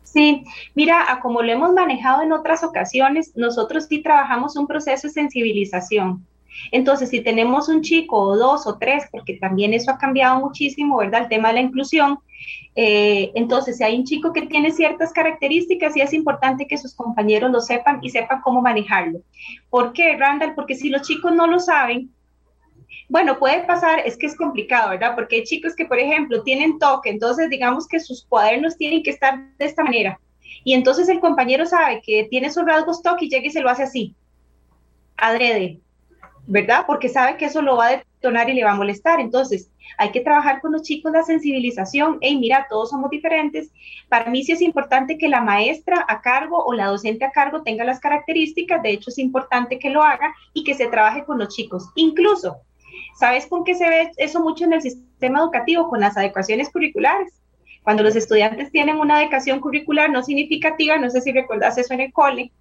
[0.04, 5.14] Sí, mira, como lo hemos manejado en otras ocasiones, nosotros sí trabajamos un proceso de
[5.14, 6.26] sensibilización.
[6.72, 10.98] Entonces, si tenemos un chico o dos o tres, porque también eso ha cambiado muchísimo,
[10.98, 11.24] ¿verdad?
[11.24, 12.20] El tema de la inclusión.
[12.76, 16.94] Eh, entonces, si hay un chico que tiene ciertas características, sí es importante que sus
[16.94, 19.22] compañeros lo sepan y sepan cómo manejarlo.
[19.70, 20.56] ¿Por qué, Randall?
[20.56, 22.12] Porque si los chicos no lo saben,
[23.10, 25.16] bueno, puede pasar, es que es complicado, ¿verdad?
[25.16, 29.12] Porque hay chicos que, por ejemplo, tienen toque, entonces digamos que sus cuadernos tienen que
[29.12, 30.20] estar de esta manera.
[30.64, 33.70] Y entonces el compañero sabe que tiene esos rasgos toque y llega y se lo
[33.70, 34.16] hace así,
[35.16, 35.80] adrede.
[36.48, 36.86] ¿Verdad?
[36.88, 39.20] Porque sabe que eso lo va a detonar y le va a molestar.
[39.20, 42.18] Entonces, hay que trabajar con los chicos la sensibilización.
[42.22, 43.72] Hey, mira, todos somos diferentes.
[44.10, 47.64] Para mí sí es importante que la maestra a cargo o la docente a cargo
[47.64, 48.82] tenga las características.
[48.82, 51.90] De hecho, es importante que lo haga y que se trabaje con los chicos.
[51.96, 52.58] Incluso,
[53.20, 55.90] ¿sabes con qué se ve eso mucho en el sistema educativo?
[55.90, 57.42] Con las adecuaciones curriculares.
[57.84, 62.02] Cuando los estudiantes tienen una adecuación curricular no significativa, no sé si recuerdas eso en
[62.02, 62.52] el cole,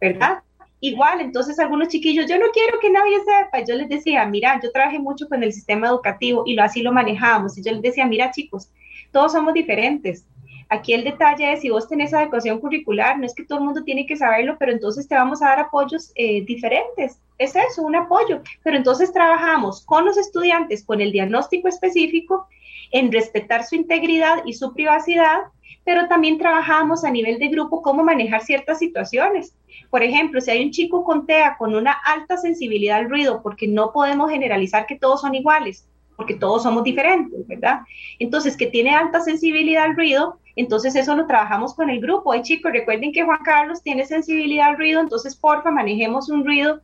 [0.00, 0.42] ¿verdad?
[0.82, 4.72] Igual, entonces algunos chiquillos, yo no quiero que nadie sepa, yo les decía, mira, yo
[4.72, 8.04] trabajé mucho con el sistema educativo y lo así lo manejábamos, y yo les decía,
[8.04, 8.68] mira chicos,
[9.12, 10.26] todos somos diferentes.
[10.68, 13.84] Aquí el detalle es, si vos tenés adecuación curricular, no es que todo el mundo
[13.84, 17.20] tiene que saberlo, pero entonces te vamos a dar apoyos eh, diferentes.
[17.36, 18.40] Es eso, un apoyo.
[18.62, 22.46] Pero entonces trabajamos con los estudiantes con el diagnóstico específico
[22.92, 25.40] en respetar su integridad y su privacidad,
[25.84, 29.56] pero también trabajamos a nivel de grupo cómo manejar ciertas situaciones.
[29.90, 33.66] Por ejemplo, si hay un chico con TEA con una alta sensibilidad al ruido, porque
[33.66, 37.80] no podemos generalizar que todos son iguales, porque todos somos diferentes, ¿verdad?
[38.18, 42.32] Entonces, que tiene alta sensibilidad al ruido, entonces eso lo trabajamos con el grupo.
[42.32, 46.80] Ay chicos, recuerden que Juan Carlos tiene sensibilidad al ruido, entonces porfa, manejemos un ruido.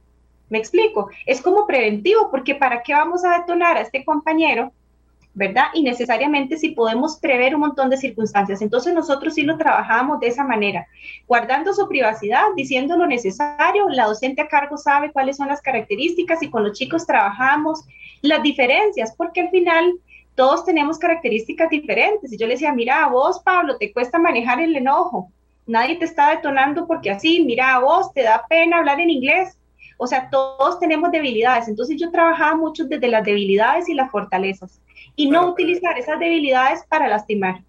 [0.48, 4.72] Me explico, es como preventivo, porque ¿para qué vamos a detonar a este compañero
[5.38, 5.66] ¿verdad?
[5.72, 8.60] Y necesariamente si podemos prever un montón de circunstancias.
[8.60, 10.88] Entonces nosotros sí lo trabajamos de esa manera,
[11.28, 16.42] guardando su privacidad, diciendo lo necesario, la docente a cargo sabe cuáles son las características
[16.42, 17.84] y con los chicos trabajamos
[18.20, 19.94] las diferencias, porque al final
[20.34, 22.32] todos tenemos características diferentes.
[22.32, 25.30] Y yo le decía, mira, a vos, Pablo, te cuesta manejar el enojo,
[25.66, 29.56] nadie te está detonando porque así, mira, a vos te da pena hablar en inglés.
[29.98, 31.68] O sea, todos tenemos debilidades.
[31.68, 34.80] Entonces yo trabajaba mucho desde las debilidades y las fortalezas
[35.16, 37.62] y no utilizar esas debilidades para lastimar.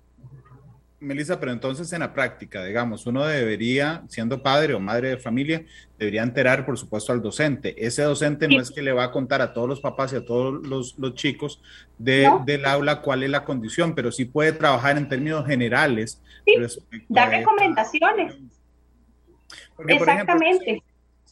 [1.01, 5.65] Melissa, pero entonces en la práctica, digamos, uno debería, siendo padre o madre de familia,
[5.97, 7.73] debería enterar, por supuesto, al docente.
[7.85, 10.25] Ese docente no es que le va a contar a todos los papás y a
[10.25, 11.61] todos los, los chicos
[11.97, 16.21] de, del aula cuál es la condición, pero sí puede trabajar en términos generales.
[17.07, 18.35] dar recomendaciones.
[19.87, 20.83] Exactamente.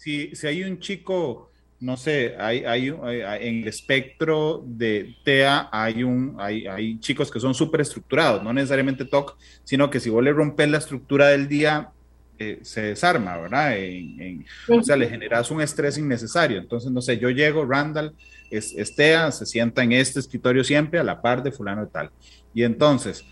[0.08, 6.02] Si, si hay un chico no sé, hay, hay, en el espectro de TEA hay,
[6.02, 10.24] un, hay, hay chicos que son súper estructurados, no necesariamente TOC, sino que si vos
[10.24, 11.92] le rompes la estructura del día,
[12.40, 13.76] eh, se desarma, ¿verdad?
[14.70, 16.58] O sea, le generas un estrés innecesario.
[16.58, 18.16] Entonces, no sé, yo llego, Randall,
[18.50, 21.88] es, es, TEA, se sienta en este escritorio siempre a la par de fulano y
[21.88, 22.10] tal.
[22.56, 23.24] Y entonces,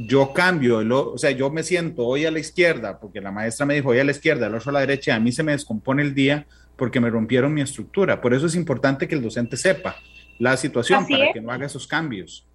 [0.00, 3.74] yo cambio, o sea, yo me siento hoy a la izquierda, porque la maestra me
[3.74, 6.02] dijo hoy a la izquierda, el otro a la derecha, a mí se me descompone
[6.02, 8.20] el día porque me rompieron mi estructura.
[8.20, 9.96] Por eso es importante que el docente sepa
[10.38, 12.46] la situación para que no haga esos cambios.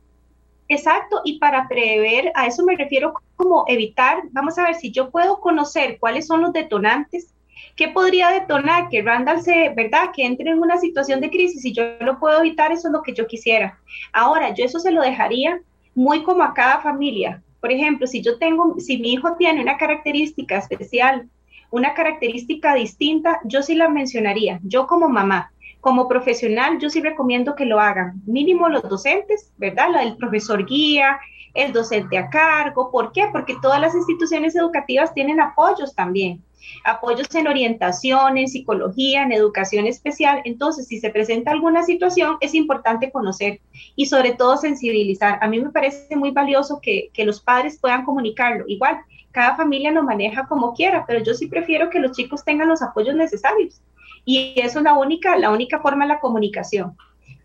[0.70, 5.12] Exacto, y para prever, a eso me refiero como evitar, vamos a ver si yo
[5.12, 7.34] puedo conocer cuáles son los detonantes,
[7.76, 10.12] qué podría detonar que Randall se, ¿verdad?
[10.16, 13.02] Que entre en una situación de crisis y yo lo puedo evitar, eso es lo
[13.02, 13.78] que yo quisiera.
[14.14, 15.60] Ahora, yo eso se lo dejaría
[15.96, 17.42] muy como a cada familia.
[17.60, 21.30] Por ejemplo, si yo tengo, si mi hijo tiene una característica especial
[21.74, 24.60] una característica distinta, yo sí la mencionaría.
[24.62, 25.52] Yo como mamá,
[25.82, 28.22] como profesional, yo sí recomiendo que lo hagan.
[28.28, 29.88] Mínimo los docentes, ¿verdad?
[30.04, 31.20] El profesor guía,
[31.54, 32.92] el docente a cargo.
[32.92, 33.28] ¿Por qué?
[33.32, 36.44] Porque todas las instituciones educativas tienen apoyos también.
[36.86, 40.42] Apoyos en orientación, en psicología, en educación especial.
[40.46, 43.60] Entonces, si se presenta alguna situación, es importante conocer
[43.96, 45.40] y sobre todo sensibilizar.
[45.42, 48.64] A mí me parece muy valioso que, que los padres puedan comunicarlo.
[48.68, 49.00] Igual,
[49.32, 52.82] cada familia lo maneja como quiera, pero yo sí prefiero que los chicos tengan los
[52.82, 53.82] apoyos necesarios.
[54.26, 56.96] Y eso es la única, la única forma de la comunicación.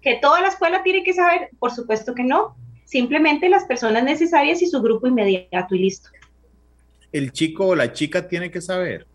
[0.00, 1.50] ¿Que toda la escuela tiene que saber?
[1.58, 2.54] Por supuesto que no.
[2.88, 6.08] Simplemente las personas necesarias y su grupo inmediato y listo.
[7.12, 9.06] ¿El chico o la chica tiene que saber?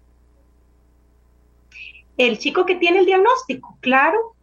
[2.15, 4.35] El chico que tiene el diagnóstico, claro.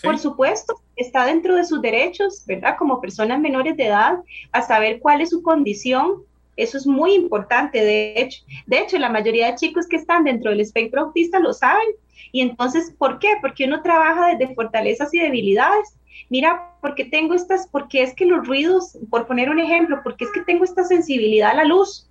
[0.00, 2.76] Por supuesto, está dentro de sus derechos, ¿verdad?
[2.78, 4.20] Como personas menores de edad,
[4.52, 6.22] a saber cuál es su condición
[6.58, 8.42] eso es muy importante, de hecho.
[8.66, 11.86] De hecho, la mayoría de chicos que están dentro del espectro autista lo saben.
[12.32, 13.28] Y entonces, ¿por qué?
[13.40, 15.94] Porque uno trabaja desde fortalezas y debilidades.
[16.28, 20.32] Mira, porque tengo estas, porque es que los ruidos, por poner un ejemplo, porque es
[20.32, 22.08] que tengo esta sensibilidad a la luz,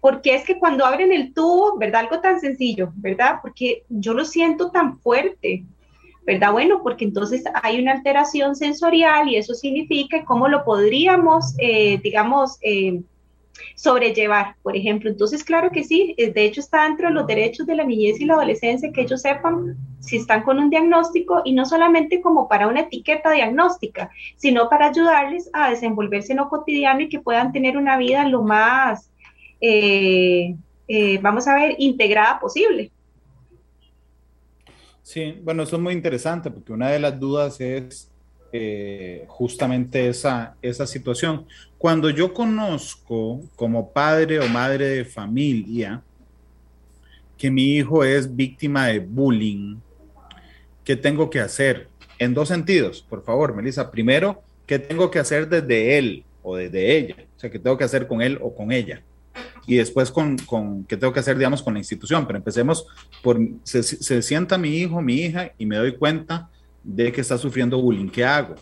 [0.00, 2.02] porque es que cuando abren el tubo, ¿verdad?
[2.02, 3.38] Algo tan sencillo, ¿verdad?
[3.40, 5.64] Porque yo lo siento tan fuerte,
[6.26, 6.52] ¿verdad?
[6.52, 12.58] Bueno, porque entonces hay una alteración sensorial y eso significa cómo lo podríamos, eh, digamos,
[12.62, 13.00] eh,
[13.74, 15.10] sobrellevar, por ejemplo.
[15.10, 18.20] Entonces, claro que sí, eh, de hecho está dentro de los derechos de la niñez
[18.20, 22.48] y la adolescencia que ellos sepan si están con un diagnóstico y no solamente como
[22.48, 27.52] para una etiqueta diagnóstica, sino para ayudarles a desenvolverse en lo cotidiano y que puedan
[27.52, 29.10] tener una vida lo más,
[29.60, 30.54] eh,
[30.88, 32.90] eh, vamos a ver, integrada posible.
[35.02, 38.10] Sí, bueno, eso es muy interesante porque una de las dudas es
[39.26, 41.46] justamente esa, esa situación.
[41.76, 46.02] Cuando yo conozco como padre o madre de familia
[47.36, 49.76] que mi hijo es víctima de bullying,
[50.84, 51.88] ¿qué tengo que hacer?
[52.18, 53.90] En dos sentidos, por favor, Melissa.
[53.90, 57.16] Primero, ¿qué tengo que hacer desde él o desde ella?
[57.36, 59.02] O sea, ¿qué tengo que hacer con él o con ella?
[59.66, 62.24] Y después con, con qué tengo que hacer, digamos, con la institución.
[62.26, 62.86] Pero empecemos
[63.22, 66.50] por, se, se sienta mi hijo, mi hija, y me doy cuenta
[66.84, 68.08] de que está sufriendo bullying.
[68.08, 68.54] ¿Qué hago?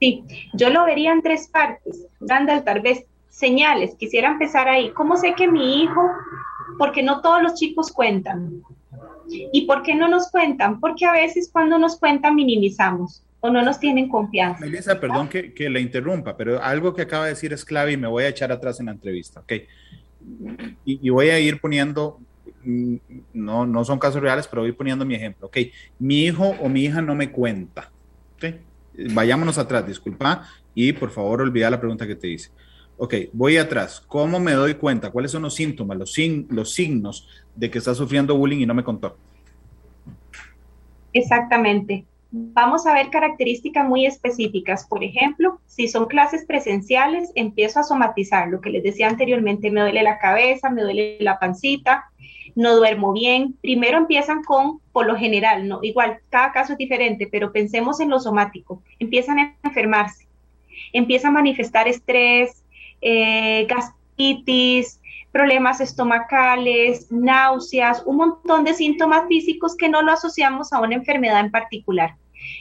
[0.00, 2.06] Sí, yo lo vería en tres partes.
[2.20, 3.94] Randall, tal vez señales.
[3.94, 4.90] Quisiera empezar ahí.
[4.90, 6.02] ¿Cómo sé que mi hijo,
[6.76, 8.62] porque no todos los chicos cuentan?
[9.28, 10.80] ¿Y por qué no nos cuentan?
[10.80, 14.64] Porque a veces cuando nos cuentan minimizamos o no nos tienen confianza.
[14.64, 17.96] Melissa, perdón que, que le interrumpa, pero algo que acaba de decir es clave y
[17.96, 19.52] me voy a echar atrás en la entrevista, ¿ok?
[20.84, 22.18] Y, y voy a ir poniendo,
[22.64, 25.58] no, no son casos reales, pero voy poniendo mi ejemplo, ¿ok?
[25.98, 27.90] Mi hijo o mi hija no me cuenta
[28.40, 28.54] Sí.
[29.12, 30.44] Vayámonos atrás, disculpa,
[30.74, 32.50] y por favor olvida la pregunta que te hice.
[32.96, 34.00] Ok, voy atrás.
[34.00, 35.10] ¿Cómo me doy cuenta?
[35.10, 36.16] ¿Cuáles son los síntomas, los,
[36.48, 39.16] los signos de que está sufriendo bullying y no me contó?
[41.12, 42.06] Exactamente.
[42.30, 44.86] Vamos a ver características muy específicas.
[44.86, 49.80] Por ejemplo, si son clases presenciales, empiezo a somatizar lo que les decía anteriormente, me
[49.80, 52.10] duele la cabeza, me duele la pancita,
[52.58, 53.54] no duermo bien.
[53.62, 58.10] Primero empiezan con, por lo general, no, igual, cada caso es diferente, pero pensemos en
[58.10, 58.82] lo somático.
[58.98, 60.26] Empiezan a enfermarse,
[60.92, 62.64] empiezan a manifestar estrés,
[63.00, 70.80] eh, gastritis, problemas estomacales, náuseas, un montón de síntomas físicos que no lo asociamos a
[70.80, 72.16] una enfermedad en particular.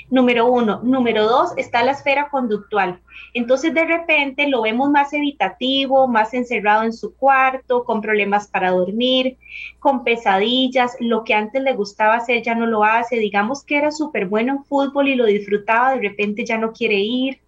[0.10, 0.82] Número uno.
[0.84, 3.00] Número dos, está la esfera conductual.
[3.34, 8.72] Entonces, de repente lo vemos más evitativo, más encerrado en su cuarto, con problemas para
[8.72, 9.38] dormir,
[9.80, 13.18] con pesadillas, lo que antes le gustaba hacer ya no lo hace.
[13.18, 16.96] Digamos que era súper bueno en fútbol y lo disfrutaba, de repente ya no quiere
[16.96, 17.40] ir.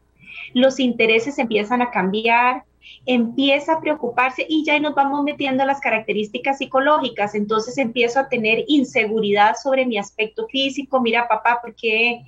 [0.53, 2.63] Los intereses empiezan a cambiar,
[3.05, 7.35] empieza a preocuparse y ya nos vamos metiendo las características psicológicas.
[7.35, 11.01] Entonces empiezo a tener inseguridad sobre mi aspecto físico.
[11.01, 12.23] Mira, papá, ¿por qué?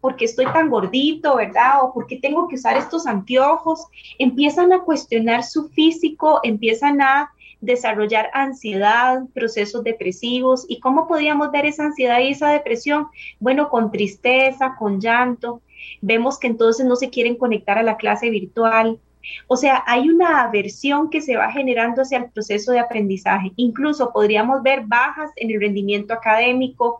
[0.00, 1.82] porque estoy tan gordito, ¿verdad?
[1.82, 3.86] O porque tengo que usar estos anteojos.
[4.18, 10.64] Empiezan a cuestionar su físico, empiezan a desarrollar ansiedad, procesos depresivos.
[10.68, 13.08] ¿Y cómo podríamos ver esa ansiedad y esa depresión?
[13.40, 15.62] Bueno, con tristeza, con llanto.
[16.00, 19.00] Vemos que entonces no se quieren conectar a la clase virtual,
[19.46, 23.52] o sea, hay una aversión que se va generando hacia el proceso de aprendizaje.
[23.56, 26.98] Incluso podríamos ver bajas en el rendimiento académico,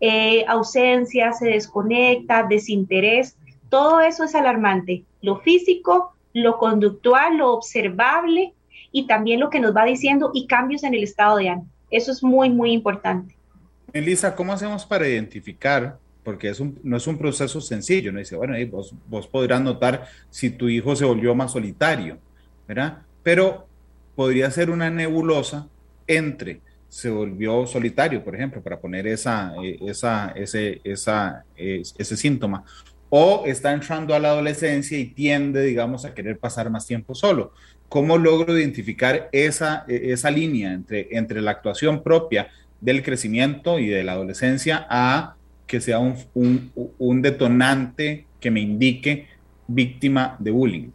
[0.00, 3.36] eh, ausencia, se desconecta, desinterés.
[3.68, 5.04] Todo eso es alarmante.
[5.22, 8.52] Lo físico, lo conductual, lo observable
[8.92, 11.68] y también lo que nos va diciendo y cambios en el estado de ánimo.
[11.90, 13.36] Eso es muy, muy importante.
[13.92, 18.34] Elisa, ¿cómo hacemos para identificar porque es un, no es un proceso sencillo, no dice,
[18.34, 22.18] bueno, vos, vos podrás notar si tu hijo se volvió más solitario,
[22.66, 22.98] ¿verdad?
[23.22, 23.68] Pero
[24.16, 25.68] podría ser una nebulosa
[26.08, 32.64] entre se volvió solitario, por ejemplo, para poner esa, eh, esa, ese, esa, ese síntoma,
[33.08, 37.52] o está entrando a la adolescencia y tiende, digamos, a querer pasar más tiempo solo.
[37.88, 42.48] ¿Cómo logro identificar esa, esa línea entre, entre la actuación propia
[42.80, 49.28] del crecimiento y de la adolescencia a que sea un, un, detonante que me indique
[49.66, 50.90] víctima de bullying.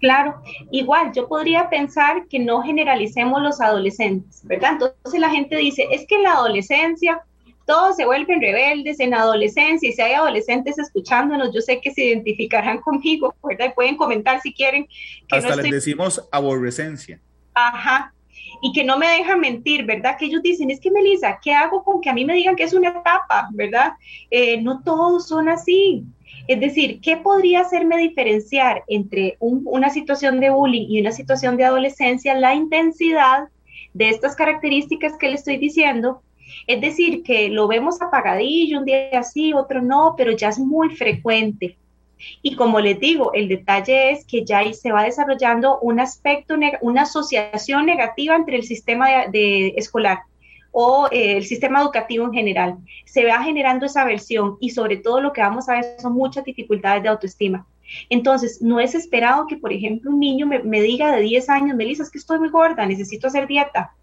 [0.00, 4.72] Claro, igual yo podría pensar que no generalicemos los adolescentes, ¿verdad?
[4.72, 7.22] Entonces la gente dice, es que en la adolescencia
[7.66, 11.90] todos se vuelven rebeldes en la adolescencia y si hay adolescentes escuchándonos, yo sé que
[11.92, 13.70] se identificarán conmigo, ¿verdad?
[13.70, 14.86] Y pueden comentar si quieren.
[15.28, 17.20] Que Hasta les decimos aborrecencia.
[17.54, 18.12] Ajá,
[18.62, 20.16] y que no me dejan mentir, ¿verdad?
[20.18, 22.64] Que ellos dicen, es que Melissa, ¿qué hago con que a mí me digan que
[22.64, 23.92] es una etapa, ¿verdad?
[24.30, 26.04] Eh, no todos son así.
[26.46, 31.64] Es decir, ¿qué podría hacerme diferenciar entre una situación de bullying y una situación de
[31.64, 32.34] adolescencia?
[32.34, 33.48] La intensidad
[33.94, 36.22] de estas características que le estoy diciendo.
[36.66, 40.94] Es decir, que lo vemos apagadillo, un día así, otro no, pero ya es muy
[40.94, 41.76] frecuente.
[42.42, 47.02] Y como les digo, el detalle es que ya se va desarrollando un aspecto, una
[47.02, 50.20] asociación negativa entre el sistema de, escolar
[50.72, 52.76] o eh, el sistema educativo en general.
[53.04, 56.44] Se va generando esa versión y sobre todo lo que vamos a ver son muchas
[56.44, 57.66] dificultades de autoestima.
[58.10, 61.76] Entonces, no es esperado que, por ejemplo, un niño me, me diga de 10 años,
[61.76, 63.94] Melissa, es que estoy muy gorda, necesito hacer dieta.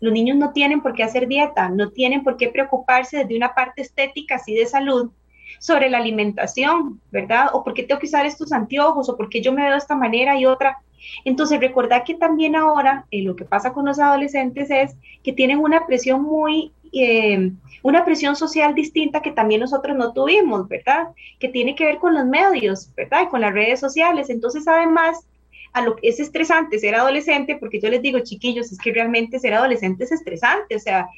[0.00, 3.54] Los niños no tienen por qué hacer dieta, no tienen por qué preocuparse desde una
[3.54, 5.10] parte estética así de salud,
[5.58, 7.48] sobre la alimentación, ¿verdad?
[7.52, 9.78] O por qué tengo que usar estos anteojos, o por qué yo me veo de
[9.78, 10.78] esta manera y otra.
[11.24, 15.58] Entonces, recordar que también ahora eh, lo que pasa con los adolescentes es que tienen
[15.58, 21.08] una presión muy, eh, una presión social distinta que también nosotros no tuvimos, ¿verdad?
[21.38, 23.22] Que tiene que ver con los medios, ¿verdad?
[23.22, 24.30] Y con las redes sociales.
[24.30, 25.26] Entonces, además,
[25.72, 29.38] a lo que es estresante ser adolescente, porque yo les digo, chiquillos, es que realmente
[29.38, 31.08] ser adolescente es estresante, o sea,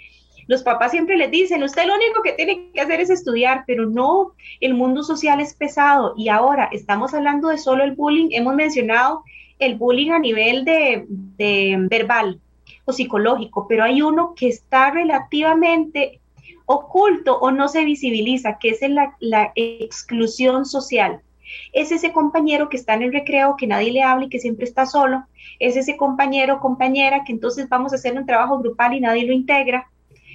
[0.50, 3.86] los papás siempre les dicen, usted lo único que tiene que hacer es estudiar, pero
[3.86, 8.56] no, el mundo social es pesado y ahora estamos hablando de solo el bullying, hemos
[8.56, 9.22] mencionado
[9.60, 11.06] el bullying a nivel de,
[11.88, 12.40] verbal
[12.85, 16.18] o psicológico, pero hay uno que está relativamente
[16.66, 21.20] oculto o no se visibiliza, que es la, la exclusión social.
[21.72, 24.64] Es ese compañero que está en el recreo, que nadie le habla y que siempre
[24.64, 25.22] está solo.
[25.60, 29.25] Es ese compañero o compañera que entonces vamos a hacer un trabajo grupal y nadie
[29.25, 29.87] lo integra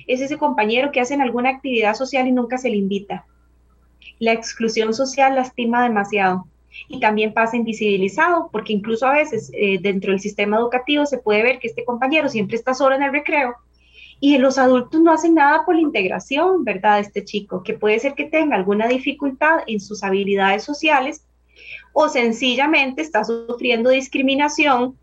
[0.07, 3.25] es ese compañero que hace alguna actividad social y nunca se le invita.
[4.19, 6.47] La exclusión social lastima demasiado
[6.87, 11.43] y también pasa invisibilizado, porque incluso a veces eh, dentro del sistema educativo se puede
[11.43, 13.55] ver que este compañero siempre está solo en el recreo
[14.19, 16.95] y los adultos no hacen nada por la integración, ¿verdad?
[16.95, 21.25] De este chico, que puede ser que tenga alguna dificultad en sus habilidades sociales
[21.93, 24.97] o sencillamente está sufriendo discriminación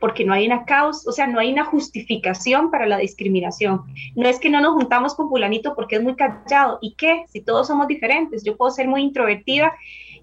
[0.00, 3.82] porque no hay una causa, o sea, no hay una justificación para la discriminación.
[4.14, 6.78] No es que no nos juntamos con fulanito porque es muy callado.
[6.80, 7.24] ¿Y qué?
[7.28, 9.72] Si todos somos diferentes, yo puedo ser muy introvertida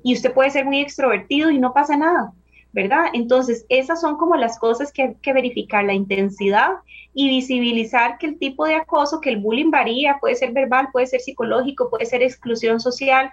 [0.03, 2.33] y usted puede ser muy extrovertido y no pasa nada,
[2.73, 3.05] ¿verdad?
[3.13, 6.71] Entonces, esas son como las cosas que hay que verificar, la intensidad
[7.13, 11.07] y visibilizar que el tipo de acoso, que el bullying varía, puede ser verbal, puede
[11.07, 13.31] ser psicológico, puede ser exclusión social,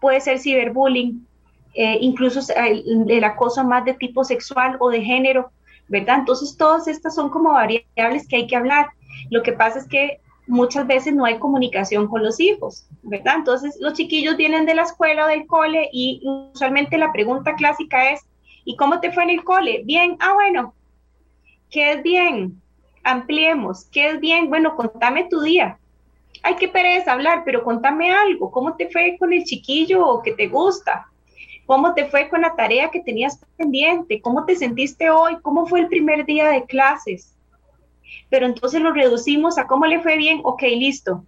[0.00, 1.26] puede ser ciberbullying,
[1.74, 5.50] eh, incluso el, acoso más de tipo sexual o de género,
[5.88, 6.20] ¿verdad?
[6.20, 8.88] Entonces, todas estas son como variables que hay que hablar.
[9.30, 13.36] Lo que pasa es que muchas veces no hay comunicación con los hijos, ¿verdad?
[13.36, 18.10] Entonces, los chiquillos vienen de la escuela o del cole y usualmente la pregunta clásica
[18.10, 18.20] es,
[18.64, 19.82] ¿y cómo te fue en el cole?
[19.84, 20.74] Bien, ah, bueno,
[21.70, 22.60] ¿qué es bien?
[23.02, 24.48] Ampliemos, ¿qué es bien?
[24.48, 25.78] Bueno, contame tu día.
[26.42, 30.48] Ay, qué pereza hablar, pero contame algo, ¿cómo te fue con el chiquillo que te
[30.48, 31.08] gusta?
[31.66, 34.20] ¿Cómo te fue con la tarea que tenías pendiente?
[34.20, 35.36] ¿Cómo te sentiste hoy?
[35.42, 37.36] ¿Cómo fue el primer día de clases?
[38.30, 40.40] Pero entonces lo reducimos a cómo le fue bien.
[40.44, 41.24] Ok, listo.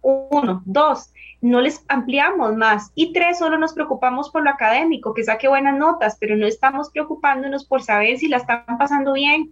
[0.00, 2.92] Uno, dos, no les ampliamos más.
[2.94, 6.90] Y tres, solo nos preocupamos por lo académico, que saque buenas notas, pero no estamos
[6.90, 9.50] preocupándonos por saber si la están pasando bien,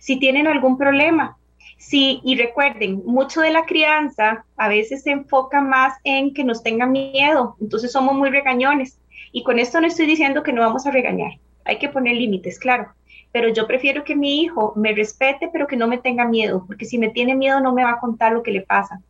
[0.00, 1.36] si tienen algún problema.
[1.78, 6.62] Sí, y recuerden, mucho de la crianza a veces se enfoca más en que nos
[6.62, 8.98] tengan miedo, entonces somos muy regañones.
[9.36, 11.32] Y con esto no estoy diciendo que no vamos a regañar,
[11.66, 12.94] hay que poner límites, claro,
[13.32, 16.86] pero yo prefiero que mi hijo me respete, pero que no me tenga miedo, porque
[16.86, 19.02] si me tiene miedo no me va a contar lo que le pasa.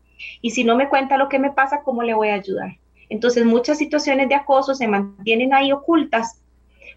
[0.43, 2.77] Y si no me cuenta lo que me pasa, ¿cómo le voy a ayudar?
[3.09, 6.43] Entonces muchas situaciones de acoso se mantienen ahí ocultas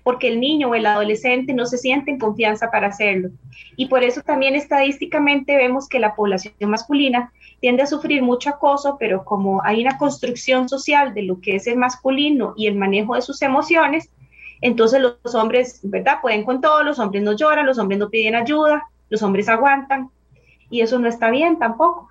[0.02, 3.30] porque el niño o el adolescente no se siente en confianza para hacerlo.
[3.76, 8.98] Y por eso también estadísticamente vemos que la población masculina tiende a sufrir mucho acoso,
[9.00, 13.16] pero como hay una construcción social de lo que es el masculino y el manejo
[13.16, 14.10] de sus emociones,
[14.62, 16.18] entonces los hombres, ¿verdad?
[16.22, 20.10] Pueden con todo, los hombres no lloran, los hombres no piden ayuda, los hombres aguantan,
[20.70, 22.10] y eso no está bien tampoco.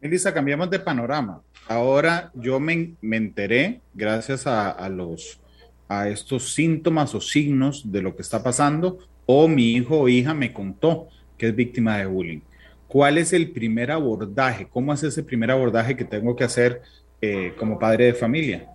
[0.00, 1.40] Elisa, cambiamos de panorama.
[1.68, 5.40] Ahora yo me, enteré, gracias a, a, los,
[5.88, 10.32] a estos síntomas o signos de lo que está pasando, o mi hijo o hija
[10.32, 12.40] me contó que es víctima de bullying.
[12.88, 14.68] ¿Cuál es el primer abordaje?
[14.68, 16.82] ¿Cómo es ese primer abordaje que tengo que hacer
[17.20, 18.70] eh, como padre de familia?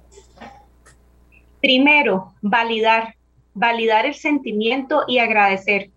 [1.61, 3.15] Primero, validar,
[3.53, 5.91] validar el sentimiento y agradecer.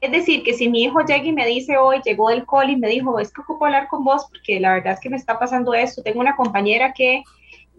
[0.00, 2.76] Es decir, que si mi hijo llega y me dice hoy, llegó del cole y
[2.76, 5.38] me dijo, es que ocupo hablar con vos porque la verdad es que me está
[5.38, 6.02] pasando esto.
[6.02, 7.22] Tengo una compañera que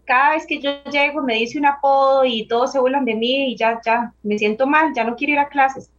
[0.06, 3.52] cada vez que yo llego me dice un apodo y todos se burlan de mí
[3.52, 5.92] y ya, ya, me siento mal, ya no quiero ir a clases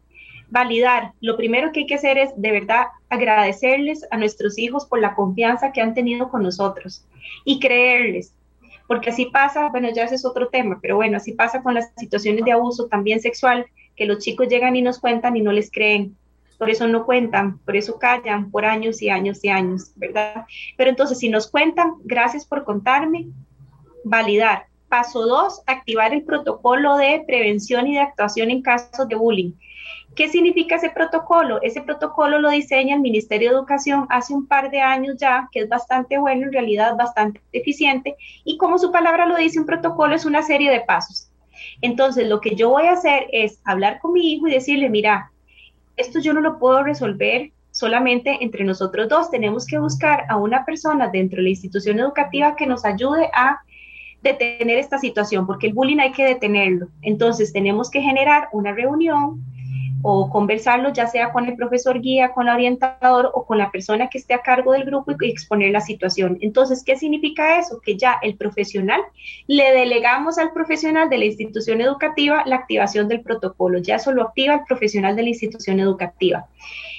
[0.51, 1.13] validar.
[1.21, 5.15] Lo primero que hay que hacer es de verdad agradecerles a nuestros hijos por la
[5.15, 7.05] confianza que han tenido con nosotros
[7.45, 8.35] y creerles.
[8.87, 11.93] Porque así pasa, bueno, ya ese es otro tema, pero bueno, así pasa con las
[11.97, 15.71] situaciones de abuso también sexual, que los chicos llegan y nos cuentan y no les
[15.71, 16.17] creen.
[16.57, 20.47] Por eso no cuentan, por eso callan por años y años y años, ¿verdad?
[20.77, 23.27] Pero entonces, si nos cuentan, gracias por contarme,
[24.05, 24.67] validar.
[24.89, 29.53] Paso dos, activar el protocolo de prevención y de actuación en casos de bullying
[30.19, 31.63] ¿Qué significa ese protocolo?
[31.63, 35.61] Ese protocolo lo diseña el Ministerio de Educación hace un par de años ya, que
[35.61, 40.17] es bastante bueno, en realidad bastante eficiente, y como su palabra lo dice, un protocolo
[40.17, 41.31] es una serie de pasos.
[41.83, 45.31] Entonces, lo que yo voy a hacer es hablar con mi hijo y decirle, mira,
[45.97, 50.65] esto yo no lo puedo resolver solamente entre nosotros dos, tenemos que buscar a una
[50.65, 53.61] persona dentro de la institución educativa que nos ayude a
[54.21, 56.89] detener esta situación, porque el bullying hay que detenerlo.
[57.03, 59.45] Entonces, tenemos que generar una reunión
[60.03, 64.09] o conversarlo ya sea con el profesor guía, con el orientador o con la persona
[64.09, 66.39] que esté a cargo del grupo y exponer la situación.
[66.41, 67.81] Entonces, ¿qué significa eso?
[67.81, 69.01] Que ya el profesional,
[69.47, 74.23] le delegamos al profesional de la institución educativa la activación del protocolo, ya eso lo
[74.23, 76.47] activa el profesional de la institución educativa.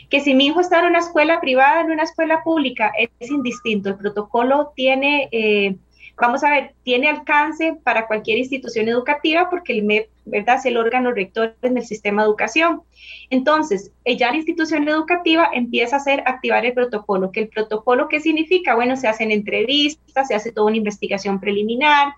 [0.09, 3.89] Que si mi hijo está en una escuela privada, en una escuela pública, es indistinto,
[3.89, 5.29] el protocolo tiene...
[5.31, 5.75] Eh,
[6.19, 10.77] vamos a ver, tiene alcance para cualquier institución educativa porque el MEP, ¿verdad?, es el
[10.77, 12.81] órgano rector en el sistema de educación.
[13.29, 17.31] Entonces, eh, ya la institución educativa empieza a hacer activar el protocolo.
[17.31, 18.75] ¿Que el protocolo qué significa?
[18.75, 22.13] Bueno, se hacen entrevistas, se hace toda una investigación preliminar,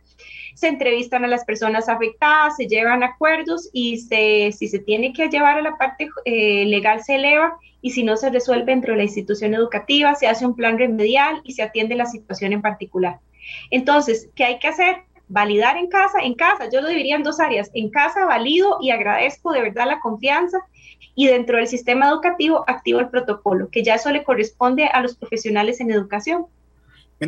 [0.62, 5.28] se entrevistan a las personas afectadas, se llevan acuerdos y se, si se tiene que
[5.28, 8.97] llevar a la parte eh, legal se eleva y si no se resuelve dentro de
[8.97, 13.20] la institución educativa, se hace un plan remedial y se atiende la situación en particular.
[13.72, 14.97] Entonces, ¿qué hay que hacer?
[15.34, 18.91] validar en casa, en casa, yo lo dividiría en dos áreas, en casa valido y
[18.91, 20.57] agradezco de verdad la confianza
[21.16, 25.16] y dentro del sistema educativo activo el protocolo, que ya eso le corresponde a los
[25.16, 26.47] profesionales en educación.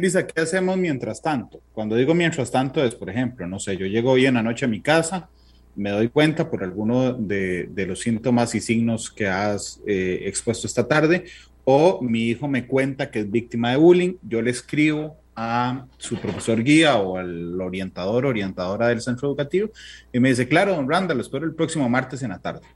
[0.02, 1.62] Dice ¿qué hacemos mientras tanto?
[1.74, 4.66] Cuando digo mientras tanto es, por ejemplo, no sé, yo llego hoy en la noche
[4.66, 5.30] a mi casa,
[5.76, 10.88] me doy cuenta por alguno de, los síntomas y signos que has eh, expuesto esta
[10.88, 11.26] tarde,
[11.66, 16.20] o mi hijo me cuenta que es víctima de bullying, yo le escribo a su
[16.20, 19.70] profesor guía o al orientador, orientadora del centro educativo,
[20.12, 22.68] y me dice, claro, don Randall, espero el próximo martes en la tarde.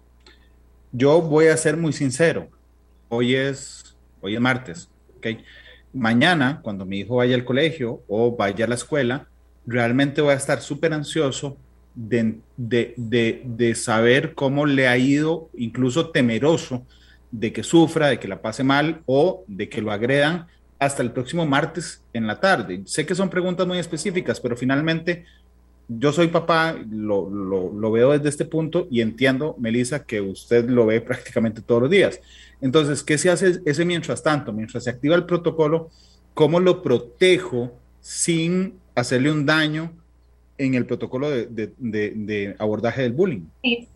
[0.91, 2.49] Yo voy a ser muy sincero,
[3.09, 5.27] hoy es, hoy es martes, ¿ok?
[5.93, 9.27] Mañana, cuando mi hijo vaya al colegio o vaya a la escuela,
[9.65, 11.57] realmente voy a estar súper ansioso
[11.95, 12.93] de, de,
[13.43, 16.85] de, saber cómo le ha ido, incluso temeroso
[17.31, 20.45] de que sufra, de que la pase mal o de que lo agredan
[20.79, 22.83] hasta el próximo martes en la tarde.
[22.85, 25.25] Sé que son preguntas muy específicas, pero finalmente
[25.87, 30.85] yo soy papá, lo, lo, veo desde este punto y entiendo, Melissa, que usted lo
[30.85, 32.19] ve prácticamente todos los días.
[32.61, 34.51] Entonces, ¿qué se hace ese mientras tanto?
[34.51, 35.89] Mientras se activa el protocolo,
[36.33, 37.71] ¿cómo lo protejo
[38.01, 39.93] sin hacerle un daño
[40.57, 43.45] en el protocolo de, de, de, abordaje del bullying?
[43.63, 43.87] Sí.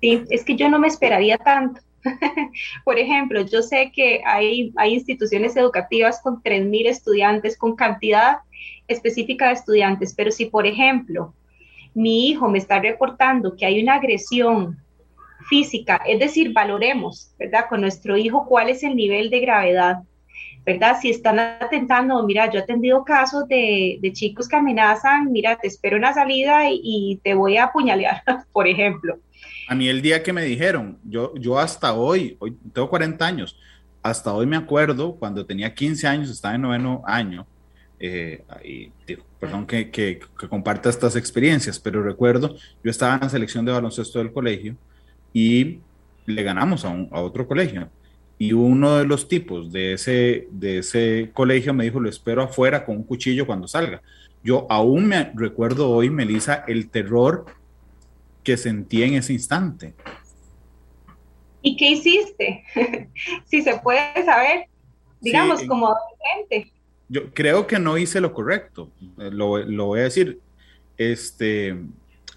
[0.00, 1.80] sí, es que yo no me esperaría tanto.
[2.84, 8.38] Por ejemplo, yo sé que hay, hay instituciones educativas con 3.000 estudiantes, con cantidad
[8.86, 11.34] específica de estudiantes, pero si, por ejemplo,
[11.94, 14.78] mi hijo me está reportando que hay una agresión
[15.48, 17.66] física, es decir, valoremos, ¿verdad?
[17.68, 19.98] Con nuestro hijo cuál es el nivel de gravedad,
[20.64, 20.96] ¿verdad?
[21.00, 25.96] Si están atentando, mira, yo he atendido casos de, chicos que amenazan, mira, te espero
[25.96, 28.22] una salida y, y te voy a apuñalear,
[28.52, 29.18] por ejemplo.
[29.68, 33.58] A mí el día que me dijeron, yo, yo hasta hoy, hoy tengo 40 años,
[34.02, 37.46] hasta hoy me acuerdo, cuando tenía 15 años, estaba en noveno año,
[38.00, 38.90] eh, y,
[39.38, 44.18] perdón que, que, comparta estas experiencias, pero recuerdo, yo estaba en la selección de baloncesto
[44.20, 44.74] del colegio
[45.34, 45.80] y
[46.24, 47.90] le ganamos a, a otro colegio.
[48.38, 52.86] Y uno de los tipos de ese, de ese colegio me dijo, lo espero afuera
[52.86, 54.00] con un cuchillo cuando salga.
[54.44, 57.46] Yo aún me recuerdo hoy, Melissa, el terror
[58.48, 59.92] que sentí en ese instante.
[61.60, 62.64] ¿Y qué hiciste?
[63.44, 64.68] si se puede saber,
[65.20, 65.94] digamos, como
[66.32, 66.72] gente.
[67.10, 70.40] Yo creo que no hice lo correcto, eh, lo, lo voy a decir.
[70.96, 71.76] Este,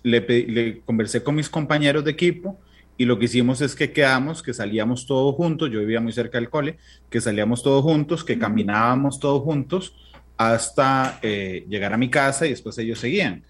[0.03, 2.59] le, le, conversé con mis compañeros de equipo
[2.97, 6.39] y lo que hicimos es que quedamos, que salíamos todos juntos, yo vivía muy cerca
[6.39, 6.78] del cole,
[7.09, 9.95] que salíamos todos juntos, que caminábamos todos juntos
[10.36, 13.45] hasta eh, llegar a mi casa y después ellos seguían.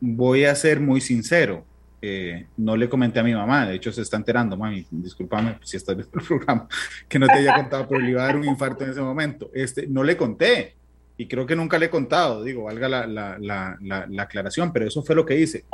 [0.00, 1.64] Voy a ser muy sincero,
[2.04, 5.76] eh, no le comenté a mi mamá, de hecho se está enterando, mami, discúlpame si
[5.76, 6.66] estás viendo el programa,
[7.08, 9.50] que no te haya contado, pero le iba a dar un infarto en ese momento.
[9.54, 10.74] Este, no le conté
[11.16, 14.84] y creo que nunca le he contado, digo, valga la, la, la, la aclaración, pero
[14.84, 15.64] eso fue lo que hice.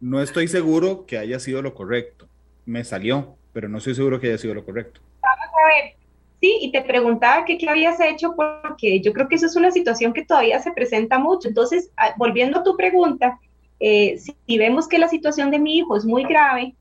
[0.00, 2.26] No estoy seguro que haya sido lo correcto,
[2.64, 5.00] me salió, pero no estoy seguro que haya sido lo correcto.
[5.22, 5.94] Vamos a ver,
[6.40, 9.70] sí, y te preguntaba que qué habías hecho porque yo creo que eso es una
[9.70, 11.46] situación que todavía se presenta mucho.
[11.46, 13.38] Entonces, volviendo a tu pregunta,
[13.80, 16.74] eh, si, vemos que la situación de mi hijo es muy grave,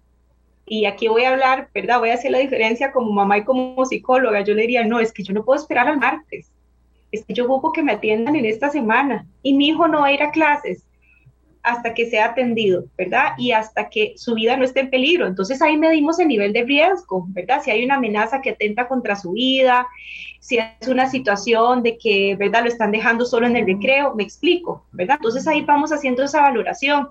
[0.67, 1.99] y aquí voy a hablar, ¿verdad?
[1.99, 5.11] Voy a hacer la diferencia como mamá y como psicóloga, yo le diría, no, es
[5.11, 6.51] que yo no puedo esperar al martes,
[7.11, 10.07] es que yo busco que me atiendan en esta semana y mi hijo no va
[10.07, 10.83] a ir a clases
[11.65, 13.33] hasta que sea atendido, ¿verdad?
[13.37, 15.25] Y hasta que su vida no esté en peligro.
[15.25, 17.61] Entonces ahí medimos el nivel de riesgo, ¿verdad?
[17.63, 19.87] Si hay una amenaza que atenta contra su vida,
[20.45, 22.61] si es una situación de que, ¿verdad?
[22.61, 25.15] Lo están dejando solo en el recreo, me explico, ¿verdad?
[25.15, 27.09] Entonces ahí vamos haciendo esa valoración.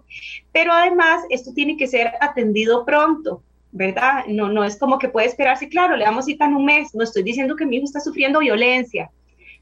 [0.52, 4.24] Pero además, esto tiene que ser atendido pronto, ¿verdad?
[4.28, 7.02] No, no es como que puede esperarse, claro, le damos cita en un mes, no
[7.02, 9.10] estoy diciendo que mi hijo está sufriendo violencia,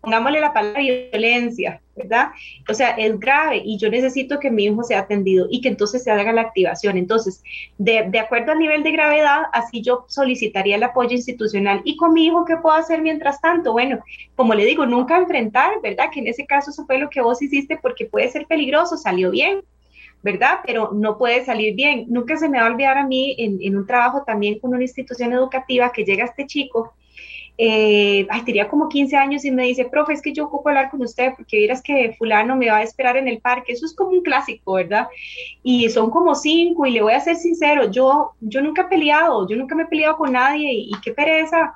[0.02, 2.30] pongámosle la palabra violencia, ¿verdad?
[2.68, 6.02] O sea, es grave y yo necesito que mi hijo sea atendido y que entonces
[6.02, 6.98] se haga la activación.
[6.98, 7.42] Entonces,
[7.78, 11.82] de, de, acuerdo al nivel de gravedad, así yo solicitaría el apoyo institucional.
[11.84, 13.72] ¿Y con mi hijo qué puedo hacer mientras tanto?
[13.72, 14.00] Bueno,
[14.34, 16.10] como le digo, nunca enfrentar, ¿verdad?
[16.12, 19.30] Que en ese caso eso fue lo que vos hiciste porque puede ser peligroso, salió
[19.30, 19.62] bien,
[20.24, 20.58] ¿verdad?
[20.66, 22.06] Pero no puede salir bien.
[22.08, 24.82] Nunca se me va a olvidar a mí en, en un trabajo también con una
[24.82, 26.92] institución educativa que llega este chico
[27.58, 31.02] eh, tenía como 15 años y me dice, profe, es que yo ocupo hablar con
[31.02, 33.72] usted porque vieras que fulano me va a esperar en el parque.
[33.72, 35.08] Eso es como un clásico, ¿verdad?
[35.62, 39.48] Y son como cinco y le voy a ser sincero, yo, yo nunca he peleado,
[39.48, 41.74] yo nunca me he peleado con nadie y, qué pereza,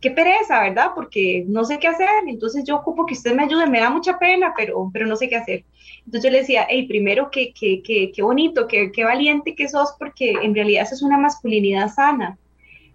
[0.00, 0.92] qué pereza, ¿verdad?
[0.94, 4.18] Porque no sé qué hacer, entonces yo ocupo que usted me ayude, me da mucha
[4.18, 5.64] pena, pero, pero no sé qué hacer.
[6.06, 10.32] Entonces yo le decía, hey, primero, qué, qué, bonito, qué, qué valiente que sos, porque
[10.42, 12.38] en realidad eso es una masculinidad sana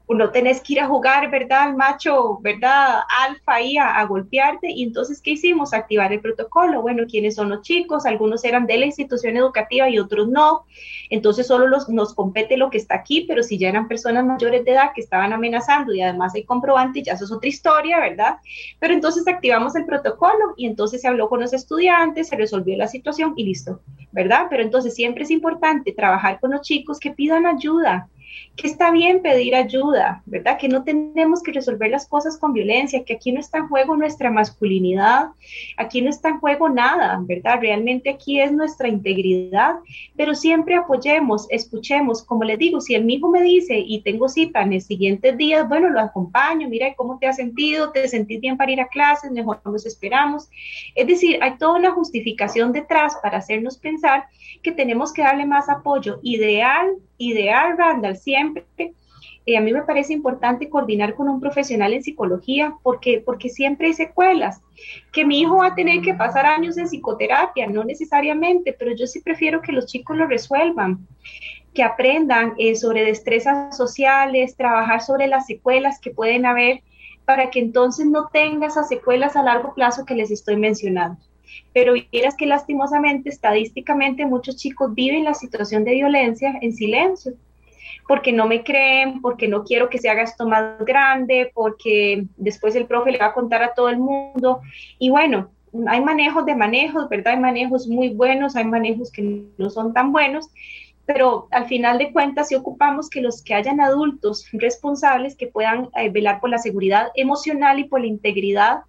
[0.07, 1.63] no tenés que ir a jugar, ¿verdad?
[1.63, 2.99] Al macho, ¿verdad?
[3.27, 4.69] Alfa ahí a, golpearte.
[4.69, 5.73] Y entonces, ¿qué hicimos?
[5.73, 6.81] Activar el protocolo.
[6.81, 8.05] Bueno, ¿quiénes son los chicos?
[8.05, 10.65] Algunos eran de la institución educativa y otros no.
[11.09, 14.63] Entonces, solo los, nos compete lo que está aquí, pero si ya eran personas mayores
[14.63, 18.37] de edad que estaban amenazando y además hay comprobante, ya eso es otra historia, ¿verdad?
[18.79, 22.87] Pero entonces activamos el protocolo y entonces se habló con los estudiantes, se resolvió la
[22.87, 23.81] situación y listo,
[24.11, 24.47] ¿verdad?
[24.49, 28.07] Pero entonces siempre es importante trabajar con los chicos que pidan ayuda,
[28.55, 30.57] que está bien pedir ayuda, ¿verdad?
[30.57, 33.97] Que no tenemos que resolver las cosas con violencia, que aquí no está en juego
[33.97, 35.27] nuestra masculinidad,
[35.77, 37.59] aquí no está en juego nada, ¿verdad?
[37.59, 39.75] Realmente aquí es nuestra integridad,
[40.15, 44.61] pero siempre apoyemos, escuchemos, como les digo, si el hijo me dice y tengo cita
[44.61, 48.57] en el siguiente días, bueno, lo acompaño, mira cómo te has sentido, te sentís bien
[48.57, 50.49] para ir a clases, mejor nos esperamos.
[50.95, 54.25] Es decir, hay toda una justificación detrás para hacernos pensar
[54.63, 56.19] que tenemos que darle más apoyo.
[56.23, 58.65] Ideal, ideal, Randall, siempre.
[59.45, 63.87] Eh, a mí me parece importante coordinar con un profesional en psicología porque, porque siempre
[63.87, 64.61] hay secuelas.
[65.11, 69.05] Que mi hijo va a tener que pasar años en psicoterapia, no necesariamente, pero yo
[69.05, 71.07] sí prefiero que los chicos lo resuelvan,
[71.73, 76.81] que aprendan eh, sobre destrezas sociales, trabajar sobre las secuelas que pueden haber
[77.25, 81.19] para que entonces no tenga esas secuelas a largo plazo que les estoy mencionando
[81.73, 87.33] pero vieras que lastimosamente, estadísticamente, muchos chicos viven la situación de violencia en silencio,
[88.07, 92.75] porque no me creen, porque no quiero que se haga esto más grande, porque después
[92.75, 94.61] el profe le va a contar a todo el mundo.
[94.99, 95.49] Y bueno,
[95.87, 97.33] hay manejos de manejos, ¿verdad?
[97.33, 100.49] Hay manejos muy buenos, hay manejos que no son tan buenos,
[101.05, 105.89] pero al final de cuentas sí ocupamos que los que hayan adultos responsables que puedan
[105.95, 108.79] eh, velar por la seguridad emocional y por la integridad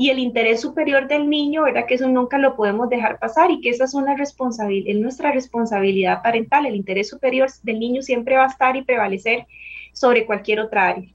[0.00, 1.84] y el interés superior del niño, ¿verdad?
[1.86, 5.30] Que eso nunca lo podemos dejar pasar y que esa es una responsabilidad, es nuestra
[5.30, 6.64] responsabilidad parental.
[6.64, 9.46] El interés superior del niño siempre va a estar y prevalecer
[9.92, 11.06] sobre cualquier otra área.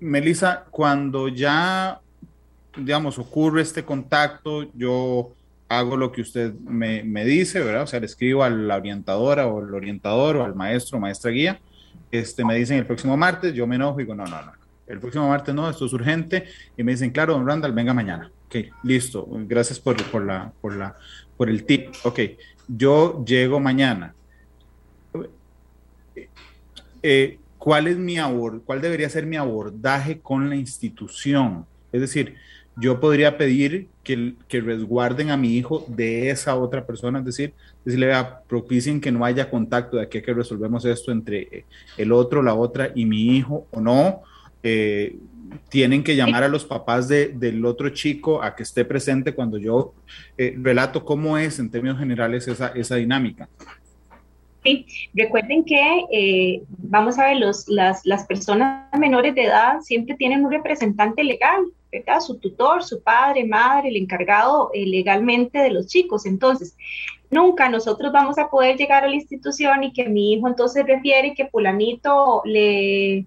[0.00, 2.00] Melissa, cuando ya,
[2.76, 5.30] digamos, ocurre este contacto, yo
[5.68, 7.84] hago lo que usted me, me dice, ¿verdad?
[7.84, 11.60] O sea, le escribo a la orientadora o el orientador o al maestro maestra guía
[12.10, 14.52] este, me dicen el próximo martes, yo me enojo y digo, no, no, no,
[14.86, 16.46] el próximo martes no, esto es urgente,
[16.76, 18.30] y me dicen, claro, don Randall, venga mañana.
[18.46, 20.96] Ok, listo, gracias por, por, la, por, la,
[21.36, 21.94] por el tip.
[22.02, 22.20] Ok,
[22.66, 24.14] yo llego mañana.
[27.02, 31.66] Eh, ¿Cuál es mi abord, cuál debería ser mi abordaje con la institución?
[31.92, 32.36] Es decir,
[32.76, 37.54] yo podría pedir que, que, resguarden a mi hijo de esa otra persona, es decir,
[37.84, 41.64] decirle, vea, propicien que no haya contacto de aquí que resolvemos esto entre eh,
[41.96, 44.22] el otro, la otra y mi hijo o no.
[44.62, 45.16] Eh,
[45.68, 49.58] tienen que llamar a los papás de, del otro chico a que esté presente cuando
[49.58, 49.94] yo
[50.38, 53.48] eh, relato cómo es en términos generales esa, esa dinámica.
[54.62, 60.44] Sí, recuerden que, vamos a ver, los, las, las personas menores de edad siempre tienen
[60.44, 61.64] un representante legal
[62.20, 66.26] su tutor, su padre, madre, el encargado eh, legalmente de los chicos.
[66.26, 66.76] Entonces,
[67.30, 71.34] nunca nosotros vamos a poder llegar a la institución y que mi hijo entonces refiere
[71.34, 73.26] que fulanito le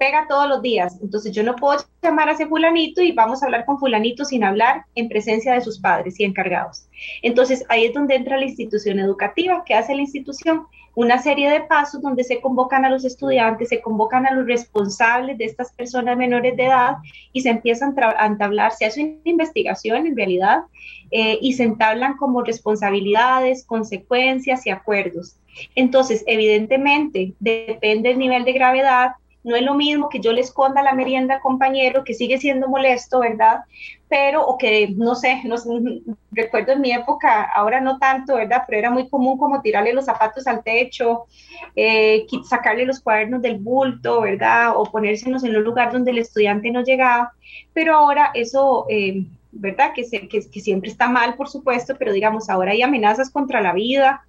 [0.00, 0.98] pega todos los días.
[1.02, 4.42] Entonces yo no puedo llamar a ese fulanito y vamos a hablar con fulanito sin
[4.42, 6.86] hablar en presencia de sus padres y encargados.
[7.20, 9.62] Entonces ahí es donde entra la institución educativa.
[9.66, 10.66] ¿Qué hace la institución?
[10.94, 15.36] Una serie de pasos donde se convocan a los estudiantes, se convocan a los responsables
[15.36, 16.96] de estas personas menores de edad
[17.32, 20.62] y se empiezan a entablar, se hace una investigación en realidad
[21.10, 25.36] eh, y se entablan como responsabilidades, consecuencias y acuerdos.
[25.74, 29.12] Entonces, evidentemente, depende del nivel de gravedad,
[29.42, 33.20] no es lo mismo que yo le esconda la merienda compañero, que sigue siendo molesto,
[33.20, 33.60] ¿verdad?
[34.08, 35.56] Pero, o que, no sé, no,
[36.32, 38.64] recuerdo en mi época, ahora no tanto, ¿verdad?
[38.66, 41.26] Pero era muy común como tirarle los zapatos al techo,
[41.74, 44.72] eh, sacarle los cuadernos del bulto, ¿verdad?
[44.76, 47.32] O ponérselos en un lugar donde el estudiante no llegaba.
[47.72, 49.92] Pero ahora eso, eh, ¿verdad?
[49.94, 54.22] Que, que, siempre está mal, por supuesto, pero digamos, ahora hay amenazas contra la vida,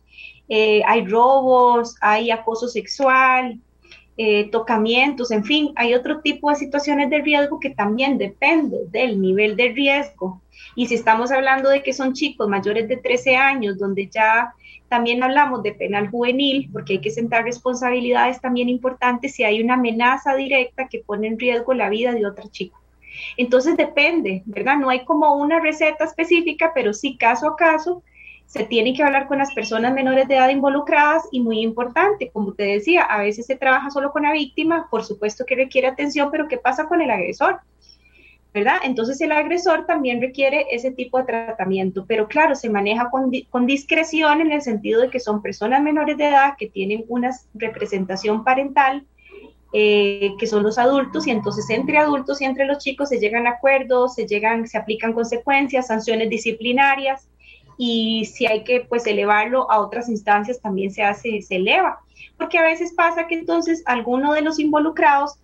[0.47, 3.59] eh, hay robos, hay acoso sexual,
[4.23, 9.19] eh, tocamientos, en fin, hay otro tipo de situaciones de riesgo que también depende del
[9.19, 10.39] nivel de riesgo.
[10.75, 14.53] Y si estamos hablando de que son chicos mayores de 13 años, donde ya
[14.89, 19.73] también hablamos de penal juvenil, porque hay que sentar responsabilidades también importantes si hay una
[19.73, 22.79] amenaza directa que pone en riesgo la vida de otro chico.
[23.37, 24.77] Entonces depende, ¿verdad?
[24.77, 28.03] No hay como una receta específica, pero sí caso a caso
[28.51, 32.53] se tiene que hablar con las personas menores de edad involucradas y muy importante, como
[32.53, 36.27] te decía, a veces se trabaja solo con la víctima, por supuesto que requiere atención,
[36.29, 37.61] pero ¿qué pasa con el agresor?
[38.53, 38.79] ¿verdad?
[38.83, 43.65] Entonces el agresor también requiere ese tipo de tratamiento, pero claro, se maneja con, con,
[43.65, 48.43] discreción en el sentido de que son personas menores de edad que tienen una representación
[48.43, 49.05] parental,
[49.71, 53.47] eh, que son los adultos, y entonces entre adultos y entre los chicos se llegan
[53.47, 57.29] a acuerdos, se, llegan, se aplican consecuencias, sanciones disciplinarias,
[57.83, 61.99] y si hay que pues elevarlo a otras instancias también se hace, se eleva,
[62.37, 65.39] porque a veces pasa que entonces alguno de los involucrados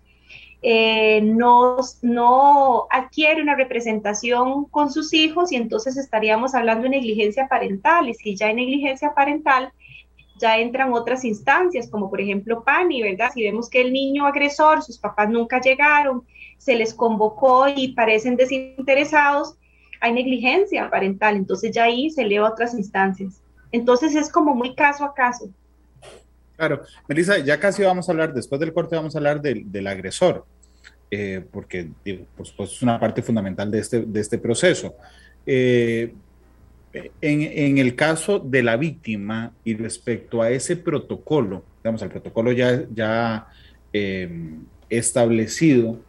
[0.62, 7.48] eh, no, no adquiere una representación con sus hijos y entonces estaríamos hablando de negligencia
[7.48, 9.72] parental y si ya hay negligencia parental,
[10.40, 13.32] ya entran otras instancias, como por ejemplo PANI, ¿verdad?
[13.34, 16.22] Si vemos que el niño agresor, sus papás nunca llegaron,
[16.56, 19.56] se les convocó y parecen desinteresados,
[20.00, 23.40] hay negligencia parental, entonces ya ahí se eleva a otras instancias.
[23.72, 25.50] Entonces es como muy caso a caso.
[26.56, 29.86] Claro, Melissa, ya casi vamos a hablar, después del corte vamos a hablar del, del
[29.86, 30.44] agresor,
[31.10, 31.90] eh, porque
[32.36, 34.94] pues, pues, es una parte fundamental de este, de este proceso.
[35.46, 36.12] Eh,
[36.92, 42.50] en, en, el caso de la víctima y respecto a ese protocolo, digamos, el protocolo
[42.50, 43.46] ya, ya
[43.92, 44.28] eh,
[44.88, 46.00] establecido,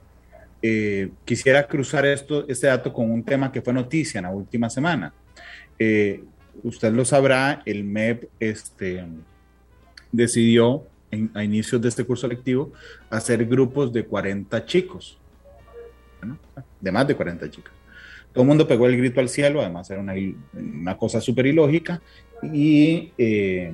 [1.25, 5.13] quisiera cruzar esto, este dato con un tema que fue noticia en la última semana.
[6.63, 9.05] usted lo sabrá, el MEP este,
[10.11, 10.85] decidió
[11.33, 12.71] a inicios de este curso lectivo
[13.09, 15.17] hacer grupos de 40 chicos,
[16.79, 17.73] de más de 40 chicos.
[18.31, 20.13] Todo el mundo pegó el grito al cielo, además era una,
[20.53, 22.01] una cosa súper ilógica,
[22.53, 23.71] y eh,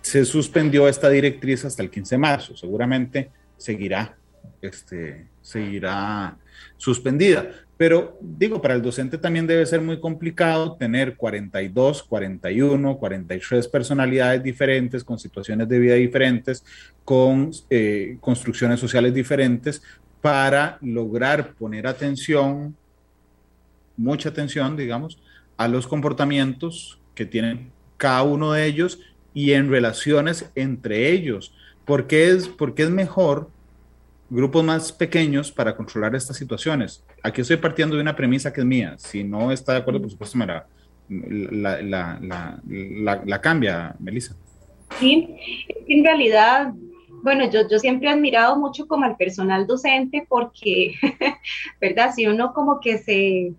[0.00, 2.56] se suspendió esta directriz hasta el 15 de marzo.
[2.56, 4.16] Seguramente seguirá,
[4.60, 6.36] este, seguirá
[6.76, 7.50] suspendida.
[7.76, 14.42] Pero digo, para el docente también debe ser muy complicado tener 42, 41, 43 personalidades
[14.42, 16.64] diferentes, con situaciones de vida diferentes,
[17.04, 19.82] con eh, construcciones sociales diferentes,
[20.20, 22.76] para lograr poner atención,
[23.96, 25.20] mucha atención, digamos,
[25.56, 29.00] a los comportamientos que tienen cada uno de ellos
[29.34, 31.52] y en relaciones entre ellos.
[31.84, 33.50] Porque es, porque es mejor
[34.32, 37.04] grupos más pequeños para controlar estas situaciones.
[37.22, 38.94] Aquí estoy partiendo de una premisa que es mía.
[38.96, 40.66] Si no está de acuerdo, por supuesto, me la,
[41.82, 42.60] la,
[43.24, 44.34] la, cambia, Melissa.
[44.98, 45.36] Sí,
[45.86, 46.72] en realidad,
[47.22, 50.94] bueno, yo, yo siempre he admirado mucho como al personal docente porque,
[51.80, 52.12] ¿verdad?
[52.14, 53.52] Si uno como que se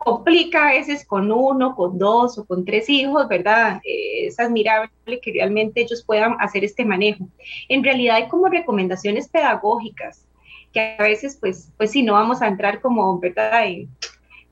[0.00, 3.82] complica a veces con uno, con dos o con tres hijos, ¿verdad?
[3.84, 4.90] Eh, es admirable
[5.22, 7.28] que realmente ellos puedan hacer este manejo.
[7.68, 10.24] En realidad hay como recomendaciones pedagógicas
[10.72, 13.66] que a veces, pues, pues sí, no vamos a entrar como, ¿verdad?
[13.66, 13.90] En,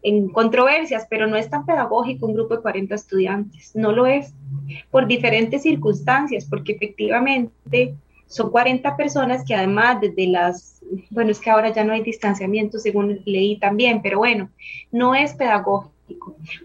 [0.02, 4.34] en controversias, pero no es tan pedagógico un grupo de 40 estudiantes, no lo es,
[4.90, 7.94] por diferentes circunstancias, porque efectivamente
[8.28, 12.78] son 40 personas que además desde las, bueno, es que ahora ya no hay distanciamiento
[12.78, 14.50] según leí también, pero bueno,
[14.92, 15.97] no es pedagógico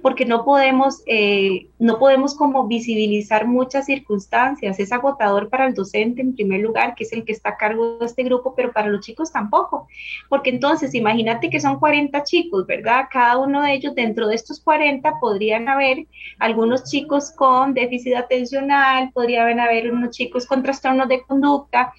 [0.02, 4.80] porque no podemos, eh, no podemos como visibilizar muchas circunstancias.
[4.80, 7.98] Es agotador para el docente en primer lugar, que es el que está a cargo
[8.00, 9.88] de este grupo, pero para los chicos tampoco,
[10.30, 13.06] porque entonces imagínate que son 40 chicos, ¿verdad?
[13.12, 16.08] Cada uno de ellos, dentro de estos 40, podrían haber
[16.40, 21.94] algunos chicos con déficit atencional, podrían haber unos chicos con trastornos de conducta,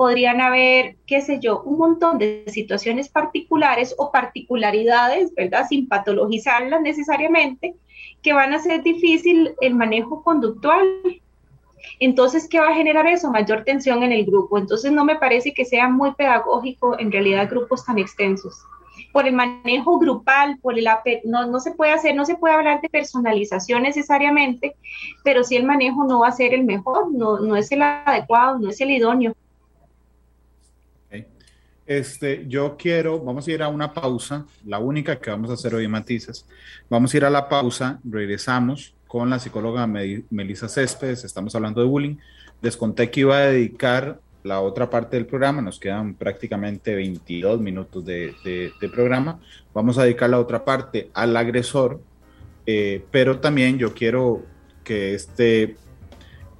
[0.00, 5.66] podrían haber, qué sé yo, un montón de situaciones particulares o particularidades, ¿verdad?
[5.68, 7.74] Sin patologizarlas necesariamente,
[8.22, 10.86] que van a hacer difícil el manejo conductual.
[11.98, 13.30] Entonces, ¿qué va a generar eso?
[13.30, 14.56] Mayor tensión en el grupo.
[14.56, 18.54] Entonces, no me parece que sea muy pedagógico en realidad grupos tan extensos.
[19.12, 20.88] Por el manejo grupal, por el
[21.24, 24.76] no, no se puede hacer, no se puede hablar de personalización necesariamente,
[25.24, 28.58] pero sí el manejo no va a ser el mejor, no, no es el adecuado,
[28.58, 29.34] no es el idóneo.
[31.90, 35.74] Este, yo quiero, vamos a ir a una pausa, la única que vamos a hacer
[35.74, 36.46] hoy, Matices.
[36.88, 41.88] Vamos a ir a la pausa, regresamos con la psicóloga Melissa Céspedes, estamos hablando de
[41.88, 42.14] bullying.
[42.62, 47.60] Les conté que iba a dedicar la otra parte del programa, nos quedan prácticamente 22
[47.60, 49.40] minutos de, programa.
[49.74, 52.00] Vamos a dedicar la otra parte al agresor,
[52.66, 54.44] eh, pero también yo quiero
[54.84, 55.74] que este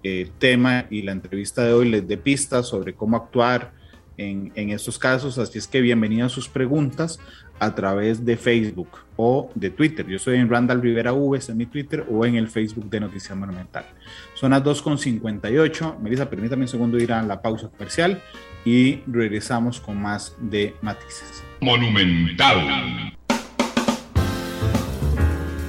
[0.02, 3.78] eh, tema y la entrevista de hoy les dé pistas sobre cómo actuar
[4.20, 7.18] en, estos casos, así es que bienvenidas sus preguntas
[7.58, 10.06] a través de Facebook o de Twitter.
[10.06, 13.36] Yo soy en Randall Rivera V, en mi Twitter, o en el Facebook de Noticias
[13.36, 13.86] Monumental.
[14.34, 15.98] Son las 2.58.
[16.00, 18.22] Melissa, permítame un segundo ir a la pausa comercial
[18.64, 21.42] y regresamos con más de matices.
[21.60, 23.16] Monumental.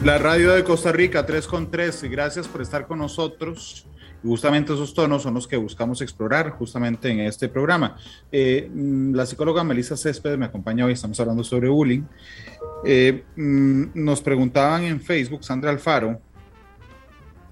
[0.03, 3.85] La radio de Costa Rica 3 con 3, gracias por estar con nosotros
[4.23, 7.97] justamente esos tonos son los que buscamos explorar justamente en este programa.
[8.31, 12.03] Eh, mm, la psicóloga Melissa Céspedes me acompaña hoy, estamos hablando sobre bullying.
[12.85, 16.19] Eh, mm, nos preguntaban en Facebook, Sandra Alfaro,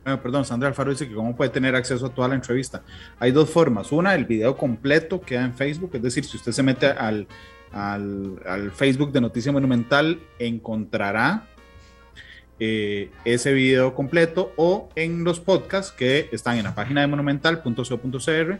[0.03, 2.84] perdón, Sandra Alfaro dice que cómo puede tener acceso a toda la entrevista.
[3.20, 3.91] Hay dos formas.
[3.91, 7.28] Una, el video completo queda en Facebook, es decir, si usted se mete al,
[7.72, 11.47] al, al Facebook de Noticia Monumental, encontrará
[12.60, 18.60] eh, ese video completo o en los podcasts que están en la página de monumental.co.cr,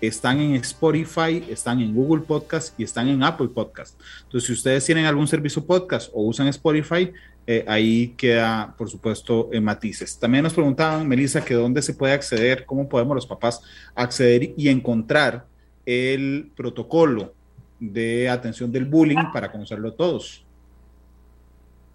[0.00, 4.00] están en Spotify, están en Google Podcast y están en Apple Podcast.
[4.22, 7.12] Entonces, si ustedes tienen algún servicio podcast o usan Spotify,
[7.46, 10.18] eh, ahí queda, por supuesto, en matices.
[10.18, 13.60] También nos preguntaban, Melissa, que dónde se puede acceder, cómo podemos los papás
[13.94, 15.46] acceder y encontrar
[15.84, 17.34] el protocolo
[17.80, 20.44] de atención del bullying para conocerlo todos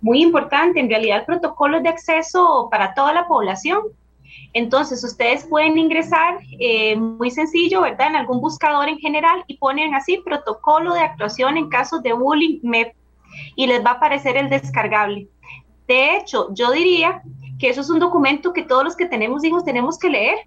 [0.02, 3.82] muy importante, en realidad el protocolo es de acceso para toda la población.
[4.54, 8.08] Entonces, ustedes pueden ingresar eh, muy sencillo, ¿verdad?
[8.08, 12.60] En algún buscador en general y ponen así protocolo de actuación en casos de bullying
[12.64, 12.96] MEP
[13.56, 15.28] y les va a aparecer el descargable.
[15.88, 17.22] De hecho, yo diría
[17.60, 20.38] que eso es un documento que todos los que tenemos hijos tenemos que leer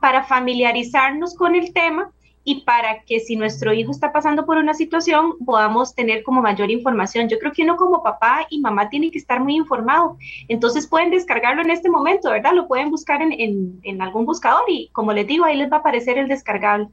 [0.00, 2.10] para familiarizarnos con el tema
[2.48, 6.70] y para que si nuestro hijo está pasando por una situación podamos tener como mayor
[6.70, 7.28] información.
[7.28, 10.16] Yo creo que uno como papá y mamá tiene que estar muy informado.
[10.46, 12.52] Entonces pueden descargarlo en este momento, ¿verdad?
[12.54, 15.80] Lo pueden buscar en, en, algún buscador y como les digo, ahí les va a
[15.80, 16.86] aparecer el descargable.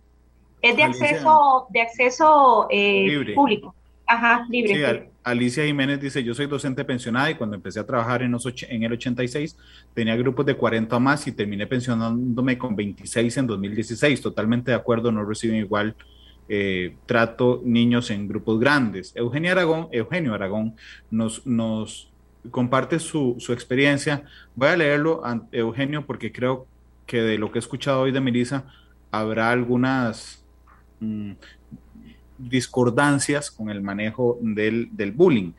[0.63, 3.75] Es de acceso, de acceso eh, público.
[4.07, 5.12] Ajá, libre.
[5.23, 8.83] Alicia Jiménez dice, yo soy docente pensionada y cuando empecé a trabajar en, los en
[8.83, 9.57] el 86
[9.93, 14.21] tenía grupos de 40 o más y terminé pensionándome con 26 en 2016.
[14.21, 15.95] Totalmente de acuerdo, no reciben igual
[16.49, 19.15] eh, trato niños en grupos grandes.
[19.15, 20.75] Eugenio Aragón, Eugenio Aragón
[21.09, 22.11] nos,
[22.51, 24.25] comparte su, experiencia.
[24.55, 25.21] Voy a leerlo,
[25.53, 26.67] Eugenio, porque creo
[27.05, 28.65] que de lo que he escuchado hoy de Melissa
[29.11, 30.43] habrá algunas...
[32.49, 35.51] Discordancias con el manejo del, bullying.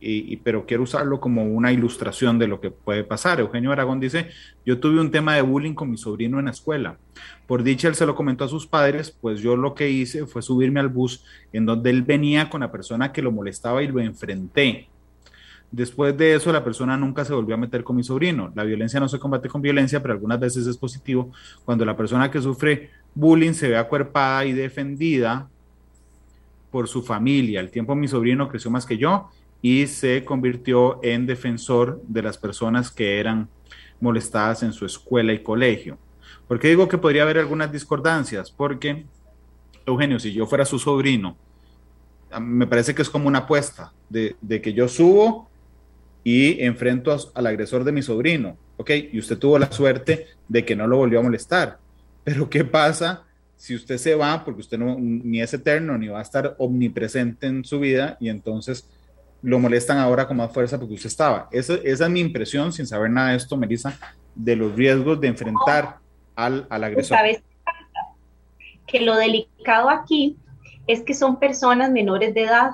[0.00, 3.40] Y, pero quiero usarlo como una ilustración de lo que puede pasar.
[3.40, 4.28] Eugenio Aragón dice,
[4.66, 6.98] yo tuve un tema de bullying con mi sobrino en la escuela.
[7.46, 10.42] Por dicha, él se lo comentó a sus padres, pues yo lo que hice fue
[10.42, 14.00] subirme al bus en donde él venía con la persona que lo molestaba y lo
[14.00, 14.88] enfrenté.
[15.74, 18.52] Después de eso, la persona nunca se volvió a meter con mi sobrino.
[18.54, 21.32] La violencia no se combate con violencia, pero algunas veces es positivo
[21.64, 25.48] cuando la persona que sufre bullying se ve acuerpada y defendida
[26.74, 27.60] por su familia.
[27.60, 29.30] El tiempo mi sobrino creció más que yo
[29.62, 33.48] y se convirtió en defensor de las personas que eran
[34.00, 35.98] molestadas en su escuela y colegio.
[36.48, 38.50] ¿Por qué digo que podría haber algunas discordancias?
[38.50, 39.06] Porque,
[39.86, 41.36] Eugenio, si yo fuera su sobrino,
[42.40, 45.48] me parece que es como una apuesta de, que yo subo
[46.24, 48.90] y enfrento al agresor de mi sobrino, ¿ok?
[49.12, 51.78] Y usted tuvo la suerte de que no lo volvió a molestar.
[52.24, 53.22] Pero ¿qué pasa
[53.64, 57.46] si usted se va, porque usted no, ni es eterno, ni va a estar omnipresente
[57.46, 58.86] en su vida, y entonces
[59.40, 61.48] lo molestan ahora con más fuerza porque usted estaba.
[61.50, 63.98] Esa, esa es mi impresión, sin saber nada de esto, Melissa,
[64.34, 65.96] de los riesgos de enfrentar
[66.36, 67.16] al, al agresor.
[67.16, 67.42] ¿Sabes?
[68.86, 70.36] Que lo delicado aquí
[70.86, 72.72] es que son personas menores de edad.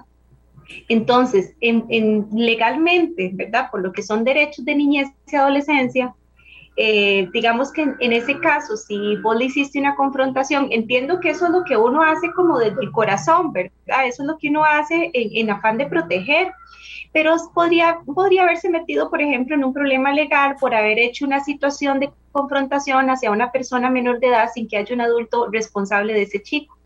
[0.88, 3.70] Entonces, en, legalmente, ¿verdad?
[3.70, 6.16] Por lo que son derechos de niñez y adolescencia,
[6.76, 11.46] eh, digamos que en, ese caso, si vos le hiciste una confrontación, entiendo que eso
[11.46, 14.06] es lo que uno hace como desde el corazón, ¿verdad?
[14.06, 16.52] Eso es lo que uno hace en, afán de proteger,
[17.12, 21.42] pero podría, podría haberse metido, por ejemplo, en un problema legal por haber hecho una
[21.42, 26.14] situación de confrontación hacia una persona menor de edad sin que haya un adulto responsable
[26.14, 26.78] de ese chico.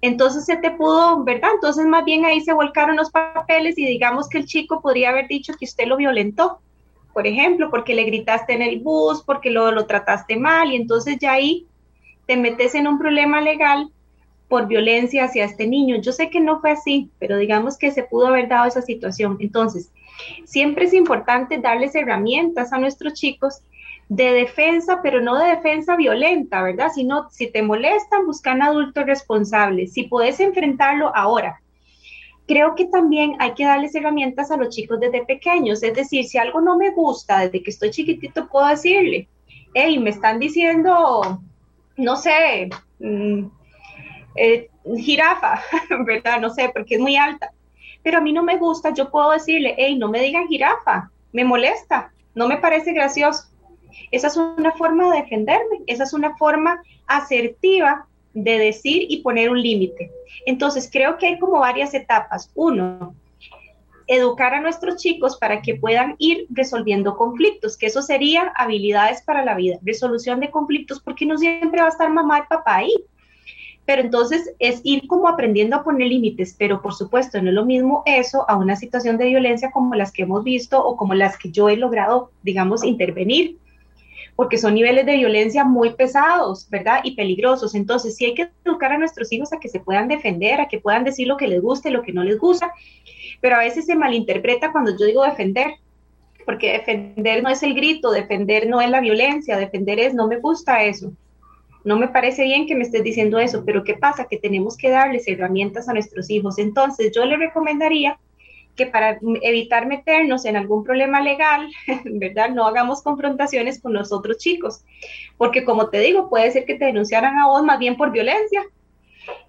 [0.00, 1.50] Entonces se te pudo, ¿verdad?
[1.54, 5.28] Entonces más bien ahí se volcaron los papeles y digamos que el chico podría haber
[5.28, 6.58] dicho que usted lo violentó
[7.12, 11.18] por ejemplo, porque le gritaste en el bus, porque lo, lo trataste mal y entonces
[11.20, 11.66] ya ahí
[12.26, 13.90] te metes en un problema legal
[14.48, 15.96] por violencia hacia este niño.
[15.96, 19.38] Yo sé que no fue así, pero digamos que se pudo haber dado esa situación.
[19.40, 19.90] Entonces,
[20.44, 23.62] siempre es importante darles herramientas a nuestros chicos
[24.08, 26.90] de defensa, pero no de defensa violenta, ¿verdad?
[26.94, 29.94] Sino si te molestan, buscan adultos responsables.
[29.94, 31.62] Si puedes enfrentarlo ahora,
[32.46, 35.82] creo que también hay que darles herramientas a los chicos desde pequeños.
[35.82, 39.28] Es decir, si algo no me gusta desde que estoy chiquitito, puedo decirle,
[39.74, 41.40] hey, me están diciendo,
[41.96, 43.46] no sé, mm,
[44.36, 45.62] eh, jirafa,
[46.06, 46.40] ¿verdad?
[46.40, 47.52] No sé, porque es muy alta.
[48.02, 51.44] Pero a mí no me gusta, yo puedo decirle, hey, no me digan jirafa, me
[51.44, 53.44] molesta, no me parece gracioso.
[54.10, 59.50] Esa es una forma de defenderme, esa es una forma asertiva de decir y poner
[59.50, 60.10] un límite.
[60.46, 62.50] Entonces, creo que hay como varias etapas.
[62.54, 63.14] Uno,
[64.06, 69.44] educar a nuestros chicos para que puedan ir resolviendo conflictos, que eso sería habilidades para
[69.44, 72.94] la vida, resolución de conflictos, porque no siempre va a estar mamá y papá ahí.
[73.84, 77.64] Pero entonces es ir como aprendiendo a poner límites, pero por supuesto no es lo
[77.64, 81.36] mismo eso a una situación de violencia como las que hemos visto o como las
[81.36, 83.58] que yo he logrado, digamos, intervenir
[84.36, 87.00] porque son niveles de violencia muy pesados, ¿verdad?
[87.04, 87.74] Y peligrosos.
[87.74, 90.80] Entonces, sí hay que educar a nuestros hijos a que se puedan defender, a que
[90.80, 92.72] puedan decir lo que les guste, lo que no les gusta,
[93.40, 95.74] pero a veces se malinterpreta cuando yo digo defender,
[96.44, 100.38] porque defender no es el grito, defender no es la violencia, defender es no me
[100.38, 101.12] gusta eso.
[101.84, 104.26] No me parece bien que me estés diciendo eso, pero ¿qué pasa?
[104.28, 106.58] Que tenemos que darles herramientas a nuestros hijos.
[106.58, 108.18] Entonces, yo le recomendaría
[108.76, 111.68] que para evitar meternos en algún problema legal,
[112.04, 112.50] ¿verdad?
[112.50, 114.84] No hagamos confrontaciones con los otros chicos,
[115.36, 118.62] porque como te digo, puede ser que te denunciaran a vos más bien por violencia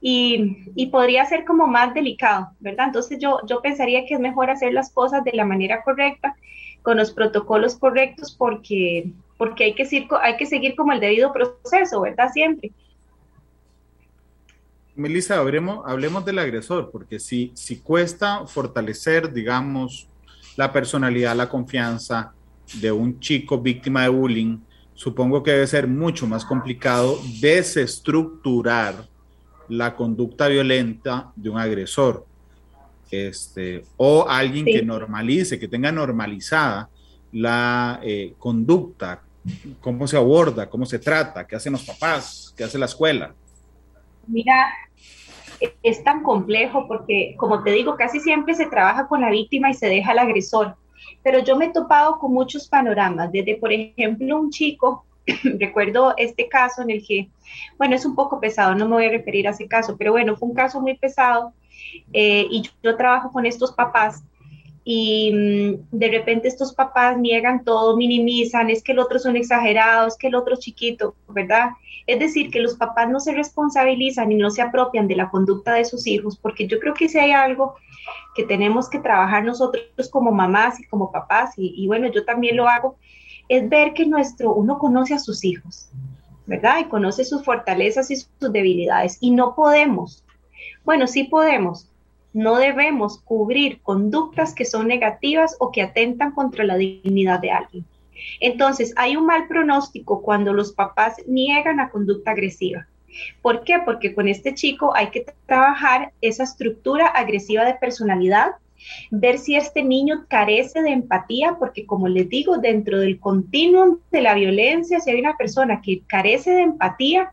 [0.02, 2.88] y, podría ser como más delicado, ¿verdad?
[2.88, 6.36] Entonces yo, yo pensaría que es mejor hacer las cosas de la manera correcta,
[6.82, 12.02] con los protocolos correctos, porque, porque hay, que hay que seguir como el debido proceso,
[12.02, 12.30] ¿verdad?
[12.34, 12.72] Siempre.
[14.96, 20.08] Melissa, hablemos, hablemos del agresor, porque si, si cuesta fortalecer, digamos,
[20.56, 22.34] la personalidad, la confianza
[22.76, 24.60] de un chico víctima de bullying,
[24.94, 29.08] supongo que debe ser mucho más complicado desestructurar
[29.68, 32.26] la conducta violenta de un agresor.
[33.10, 36.90] Este, o alguien que normalice, que tenga normalizada
[37.32, 39.22] la eh, conducta,
[39.82, 43.34] cómo se aborda, cómo se trata, qué hacen los papás, qué hace la escuela.
[44.28, 44.74] Mira,
[45.82, 49.74] es tan complejo porque, como te digo, casi siempre se trabaja con la víctima y
[49.74, 50.76] se deja al agresor.
[51.22, 55.06] Pero yo me he topado con muchos panoramas, desde, por ejemplo, un chico
[55.60, 57.30] recuerdo este caso en el que,
[57.78, 60.36] bueno, es un poco pesado, no me voy a referir a ese caso, pero bueno,
[60.36, 61.54] fue un caso muy pesado
[62.12, 64.24] eh, y yo, trabajo con estos papás
[64.84, 69.38] y mm, de repente estos papás niegan todo, minimizan, es que el otro es un
[69.38, 71.70] exagerado, es que el otro es chiquito, ¿verdad?
[72.06, 75.74] Es decir, que los papás no se responsabilizan y no se apropian de la conducta
[75.74, 77.76] de sus hijos, porque yo creo que si hay algo
[78.36, 82.58] que tenemos que trabajar nosotros como mamás y como papás, y, y bueno, yo también
[82.58, 82.98] lo hago,
[83.50, 85.90] es ver que nuestro, uno conoce a sus hijos,
[86.46, 86.80] ¿verdad?
[86.82, 89.18] Y conoce sus fortalezas y sus debilidades.
[89.22, 90.24] Y no podemos,
[90.84, 91.88] bueno, sí podemos,
[92.34, 97.86] no debemos cubrir conductas que son negativas o que atentan contra la dignidad de alguien.
[98.40, 102.88] Entonces, hay un mal pronóstico cuando los papás niegan la conducta agresiva.
[103.42, 103.80] ¿Por qué?
[103.86, 108.54] Porque con este chico hay que trabajar esa estructura agresiva de personalidad
[109.12, 114.22] ver si este niño carece de empatía, porque como les digo, dentro del continuum de
[114.22, 117.32] la violencia, si hay una persona que carece de empatía,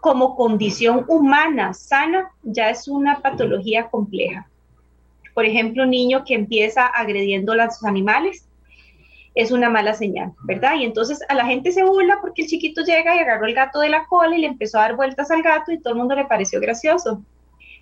[0.00, 4.48] como condición humana sana, ya es una patología compleja.
[5.34, 8.48] Por ejemplo, un niño que empieza agrediendo a los animales,
[9.34, 10.74] es una mala señal, ¿verdad?
[10.78, 13.80] Y entonces a la gente se burla porque el chiquito llega y agarró el gato
[13.80, 16.14] de la cola y le empezó a dar vueltas al gato y todo el mundo
[16.14, 17.22] le pareció gracioso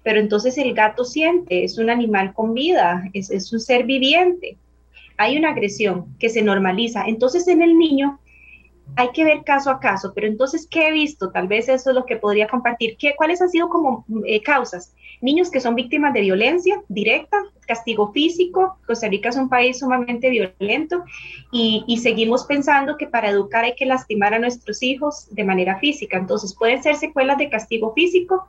[0.02, 4.56] pero entonces el gato siente, es un animal con vida, es, es un ser viviente.
[5.16, 7.04] Hay una agresión que se normaliza.
[7.06, 8.18] Entonces en el niño
[8.96, 11.30] hay que ver caso a caso, pero entonces, ¿qué he visto?
[11.30, 12.96] Tal vez eso es lo que podría compartir.
[12.98, 14.94] ¿Qué, ¿Cuáles han sido como eh, causas?
[15.20, 18.78] Niños que son víctimas de violencia directa, castigo físico.
[18.86, 21.04] Costa Rica es un país sumamente violento
[21.52, 25.78] y, y, seguimos pensando que para educar hay que lastimar a nuestros hijos de manera
[25.78, 26.16] física.
[26.16, 28.48] Entonces, pueden ser secuelas de castigo físico,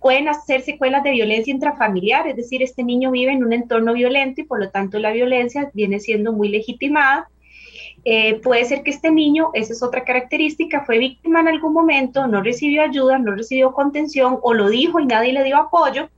[0.00, 4.42] pueden hacer secuelas de violencia intrafamiliar, es decir, este niño vive en un entorno violento
[4.42, 7.30] y por lo tanto la violencia viene siendo muy legitimada
[8.04, 12.26] eh, puede ser que este niño, esa es otra característica, fue víctima en algún momento,
[12.26, 16.10] no recibió ayuda, no recibió contención o lo dijo y nadie le dio apoyo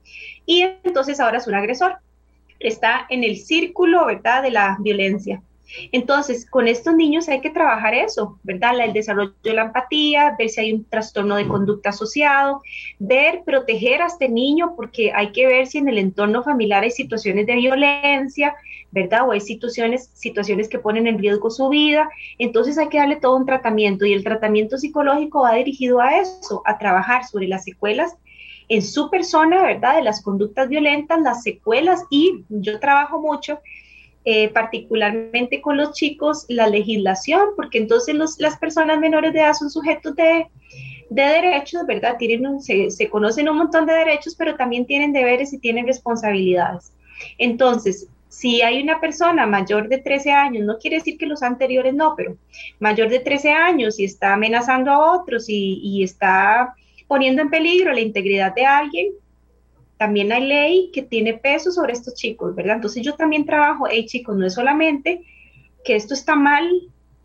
[0.46, 1.96] y entonces ahora es un agresor.
[2.58, 5.42] Está en el círculo, ¿verdad?, de la violencia.
[5.92, 8.78] Entonces, con estos niños hay que trabajar eso, ¿verdad?
[8.80, 12.62] El desarrollo de la empatía, ver si hay un trastorno de conducta asociado,
[12.98, 16.90] ver, proteger a este niño, porque hay que ver si en el entorno familiar hay
[16.90, 18.54] situaciones de violencia,
[18.96, 19.28] ¿verdad?
[19.28, 22.08] O hay situaciones, situaciones que ponen en riesgo su vida.
[22.38, 26.62] Entonces hay que darle todo un tratamiento y el tratamiento psicológico va dirigido a eso,
[26.64, 28.16] a trabajar sobre las secuelas
[28.70, 29.96] en su persona, ¿verdad?
[29.96, 33.60] De las conductas violentas, las secuelas y yo trabajo mucho
[34.24, 39.68] eh, particularmente con los chicos, la legislación, porque entonces las personas menores de edad son
[39.68, 40.46] sujetos de,
[41.10, 42.16] derechos, ¿verdad?
[42.18, 46.92] Tienen se, se, conocen un montón de derechos, pero también tienen deberes y tienen responsabilidades.
[47.38, 51.94] Entonces, si hay una persona mayor de 13 años, no quiere decir que los anteriores
[51.94, 52.36] no, pero
[52.80, 56.74] mayor de 13 años y está amenazando a otros y, está
[57.08, 59.12] poniendo en peligro la integridad de alguien,
[59.96, 62.76] también hay ley que tiene peso sobre estos chicos, ¿verdad?
[62.76, 65.22] Entonces yo también trabajo, hey chicos, no es solamente
[65.84, 66.68] que esto está mal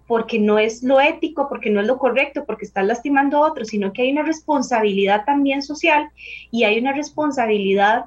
[0.07, 3.69] porque no es lo ético, porque no es lo correcto, porque estás lastimando a otros,
[3.69, 6.09] sino que hay una responsabilidad también social
[6.51, 8.05] y hay una responsabilidad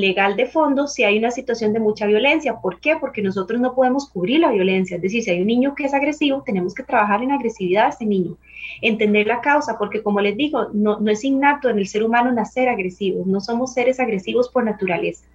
[0.00, 2.60] legal de fondo si hay una situación de mucha violencia.
[2.60, 2.96] ¿Por qué?
[2.96, 4.96] Porque nosotros no podemos cubrir la violencia.
[4.96, 7.88] Es decir, si hay un niño que es agresivo, tenemos que trabajar en agresividad a
[7.90, 8.36] ese niño,
[8.82, 12.32] entender la causa, porque como les digo, no, no es innato en el ser humano
[12.32, 15.26] nacer agresivos, no somos seres agresivos por naturaleza.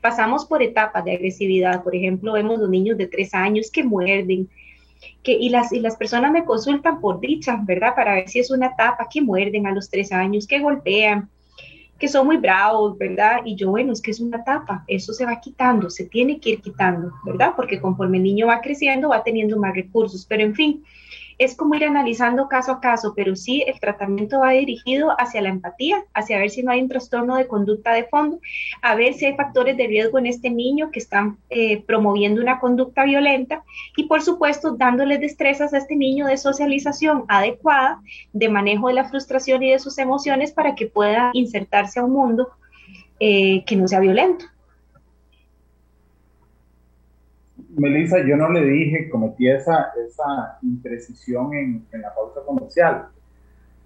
[0.00, 4.48] Pasamos por etapas de agresividad, por ejemplo, vemos los niños de tres años que muerden,
[5.22, 7.94] que, y, las, y las personas me consultan por dicha, ¿verdad?
[7.94, 11.28] Para ver si es una etapa que muerden a los tres años, que golpean,
[12.00, 13.42] que son muy bravos, ¿verdad?
[13.44, 16.50] Y yo, bueno, es que es una etapa, eso se va quitando, se tiene que
[16.50, 17.52] ir quitando, ¿verdad?
[17.54, 20.82] Porque conforme el niño va creciendo, va teniendo más recursos, pero en fin,
[21.40, 25.48] es como ir analizando caso a caso, pero sí el tratamiento va dirigido hacia la
[25.48, 28.40] empatía, hacia ver si no hay un trastorno de conducta de fondo,
[28.82, 32.60] a ver si hay factores de riesgo en este niño que están eh, promoviendo una
[32.60, 33.64] conducta violenta
[33.96, 38.02] y por supuesto dándole destrezas a este niño de socialización adecuada,
[38.34, 42.12] de manejo de la frustración y de sus emociones para que pueda insertarse a un
[42.12, 42.50] mundo
[43.18, 44.44] eh, que no sea violento.
[47.76, 53.08] Melissa, yo no le dije, cometí esa, esa imprecisión en, en, la pausa comercial,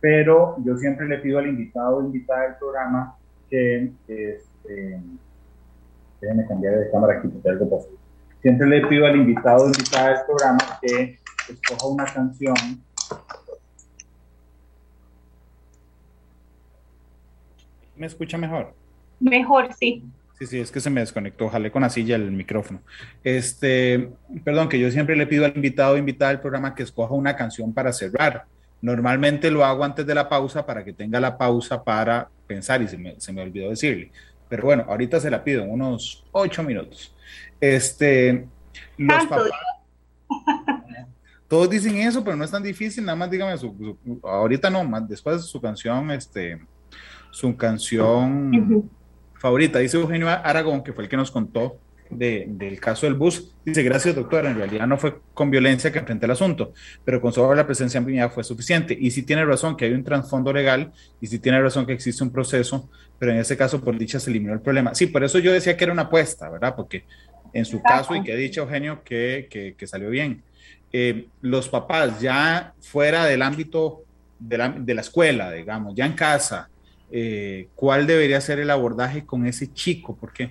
[0.01, 3.17] pero yo siempre le pido al invitado o invitada del programa
[3.51, 5.01] que, este,
[6.21, 7.89] déjenme cambiar de cámara aquí porque algo pasó.
[8.41, 11.19] Siempre le pido al invitado o invitada del programa que
[11.49, 12.55] escoja una canción
[17.97, 18.75] ¿Me escucha mejor?
[19.21, 20.03] Mejor, sí.
[20.39, 22.83] Sí, sí, es que se me desconectó, jalé con la silla el micrófono.
[23.23, 24.11] Este,
[24.45, 27.37] perdón, que yo siempre le pido al invitado o invitada del programa que escoja una
[27.37, 28.47] canción para cerrar.
[28.83, 32.89] Normalmente lo hago antes de la pausa para que tenga la pausa para pensar y
[32.89, 34.11] se me, se me olvidó decirle.
[34.49, 37.15] Pero bueno, ahorita se la pido en unos ocho minutos.
[37.61, 38.47] Este,
[38.99, 39.51] los papás,
[41.49, 45.09] todos dicen eso, pero no es tan difícil, nada más dígame su, ahorita no, más
[45.09, 46.61] después su canción, este,
[47.31, 48.91] su canción
[49.45, 49.79] favorita.
[49.79, 51.79] Dice Eugenio Aragón, que fue el que nos contó
[52.09, 53.55] del caso del bus.
[53.63, 56.73] Dice, gracias doctora, en realidad no fue con violencia que enfrenté el asunto,
[57.05, 58.97] pero con solo la presencia en mi fue suficiente.
[58.99, 62.25] Y si tiene razón que hay un trasfondo legal y si tiene razón que existe
[62.25, 62.89] un proceso,
[63.19, 64.95] pero en ese caso por dicha se eliminó el problema.
[64.95, 66.75] Sí, por eso yo decía que era una apuesta, ¿verdad?
[66.75, 67.05] Porque
[67.53, 70.43] en su caso, y que ha dicho Eugenio que, que, salió bien,
[70.91, 74.05] eh, los papás ya fuera del ámbito
[74.39, 76.71] de la, de la escuela, digamos, ya en casa,
[77.17, 80.51] eh, cuál debería ser el abordaje con ese chico, porque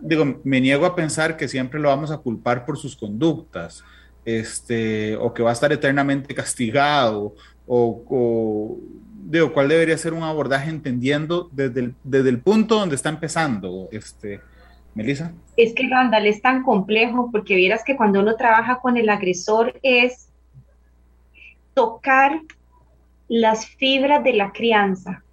[0.00, 3.82] digo, me niego a pensar que siempre lo vamos a culpar por sus conductas,
[4.24, 7.34] este, o que va a estar eternamente castigado,
[7.66, 8.78] o,
[9.24, 13.88] digo, cuál debería ser un abordaje entendiendo desde el, desde el punto donde está empezando,
[13.90, 14.40] este,
[14.94, 15.32] Melissa.
[15.56, 19.74] Es que Randall es tan complejo porque vieras que cuando uno trabaja con el agresor
[19.82, 20.28] es
[21.74, 22.40] tocar
[23.26, 25.24] las fibras de la crianza,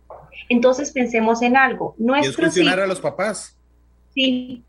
[0.50, 1.96] entonces pensemos en algo.
[1.98, 3.58] Nuestros hijos, a los papás.
[4.14, 4.64] Sí,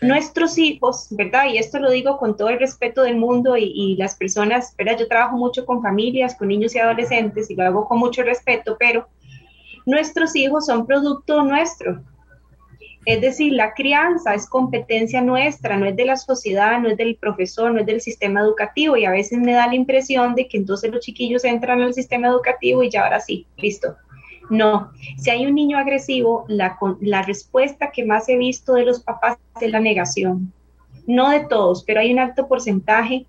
[0.00, 1.46] Nuestros hijos, ¿verdad?
[1.52, 4.98] Y esto lo digo con todo el respeto del mundo y, las personas, ¿verdad?
[4.98, 8.76] Yo trabajo mucho con familias, con niños y adolescentes y lo hago con mucho respeto,
[8.78, 9.08] pero
[9.86, 12.02] nuestros hijos son producto nuestro.
[13.04, 17.16] Es decir, la crianza es competencia nuestra, no es de la sociedad, no es del
[17.16, 18.96] profesor, no es del sistema educativo.
[18.96, 22.28] Y a veces me da la impresión de que entonces los chiquillos entran al sistema
[22.28, 23.96] educativo y ya ahora sí, listo,
[24.50, 29.00] no, si hay un niño agresivo, la, la respuesta que más he visto de los
[29.00, 30.52] papás es la negación.
[31.06, 33.26] No de todos, pero hay un alto porcentaje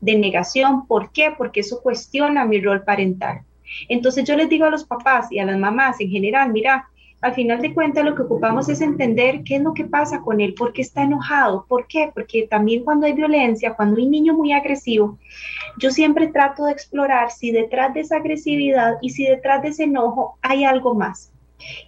[0.00, 0.86] de negación.
[0.86, 1.32] ¿Por qué?
[1.36, 3.40] Porque eso cuestiona mi rol parental.
[3.88, 6.88] Entonces yo les digo a los papás y a las mamás en general, mira,
[7.20, 10.40] al final de cuentas lo que ocupamos es entender qué es lo que pasa con
[10.40, 14.34] él, por qué está enojado, por qué, porque también cuando hay violencia, cuando hay niño
[14.34, 15.18] muy agresivo,
[15.78, 19.84] yo siempre trato de explorar si detrás de esa agresividad y si detrás de ese
[19.84, 21.32] enojo hay algo más.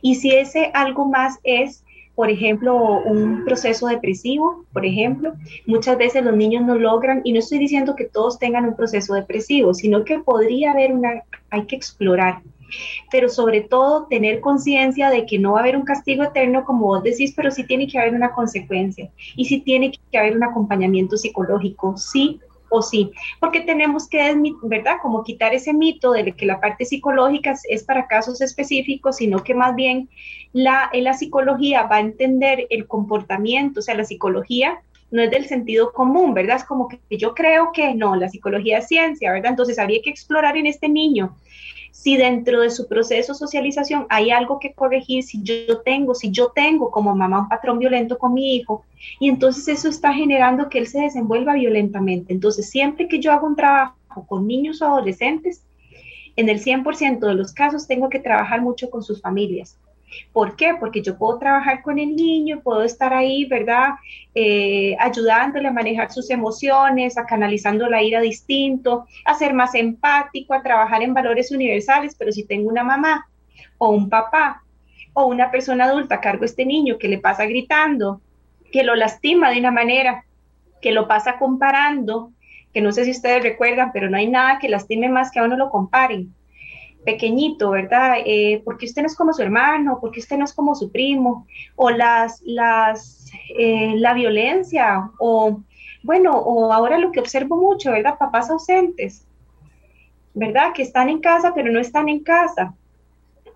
[0.00, 1.84] Y si ese algo más es
[2.18, 2.74] por ejemplo,
[3.04, 5.34] un proceso depresivo, por ejemplo.
[5.66, 9.14] Muchas veces los niños no logran, y no estoy diciendo que todos tengan un proceso
[9.14, 12.42] depresivo, sino que podría haber una, hay que explorar
[13.10, 16.86] pero sobre todo tener conciencia de que no va a haber un castigo eterno, como
[16.86, 20.44] vos decís, pero sí tiene que haber una consecuencia y sí tiene que haber un
[20.44, 22.40] acompañamiento psicológico, sí
[22.70, 24.96] o sí, porque tenemos que, ¿verdad?
[25.00, 29.54] Como quitar ese mito de que la parte psicológica es para casos específicos, sino que
[29.54, 30.08] más bien
[30.52, 34.80] la, la psicología va a entender el comportamiento, o sea, la psicología
[35.10, 36.56] no es del sentido común, ¿verdad?
[36.56, 39.52] Es como que yo creo que no, la psicología es ciencia, ¿verdad?
[39.52, 41.36] Entonces habría que explorar en este niño
[41.90, 46.30] si dentro de su proceso de socialización hay algo que corregir, si yo tengo, si
[46.30, 48.84] yo tengo como mamá un patrón violento con mi hijo,
[49.20, 52.32] y entonces eso está generando que él se desenvuelva violentamente.
[52.32, 53.94] Entonces, siempre que yo hago un trabajo
[54.26, 55.62] con niños o adolescentes,
[56.36, 59.76] en el 100% de los casos tengo que trabajar mucho con sus familias.
[60.32, 60.74] ¿Por qué?
[60.78, 63.90] Porque yo puedo trabajar con el niño, puedo estar ahí, ¿verdad?
[64.34, 70.54] Eh, ayudándole a manejar sus emociones, a canalizando la ira distinto, a ser más empático,
[70.54, 73.28] a trabajar en valores universales, pero si tengo una mamá
[73.78, 74.62] o un papá
[75.12, 78.20] o una persona adulta a cargo de este niño que le pasa gritando,
[78.72, 80.24] que lo lastima de una manera,
[80.80, 82.32] que lo pasa comparando,
[82.72, 85.44] que no sé si ustedes recuerdan, pero no hay nada que lastime más que a
[85.44, 86.34] uno lo comparen
[87.08, 88.18] pequeñito, ¿verdad?
[88.26, 91.46] Eh, porque usted no es como su hermano, porque usted no es como su primo,
[91.74, 95.62] o las, las, eh, la violencia, o
[96.02, 98.18] bueno, o ahora lo que observo mucho, ¿verdad?
[98.18, 99.26] Papás ausentes,
[100.34, 100.74] ¿verdad?
[100.74, 102.74] Que están en casa, pero no están en casa,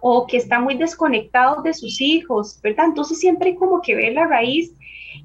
[0.01, 2.87] o que están muy desconectados de sus hijos, ¿verdad?
[2.87, 4.73] Entonces siempre hay como que ver la raíz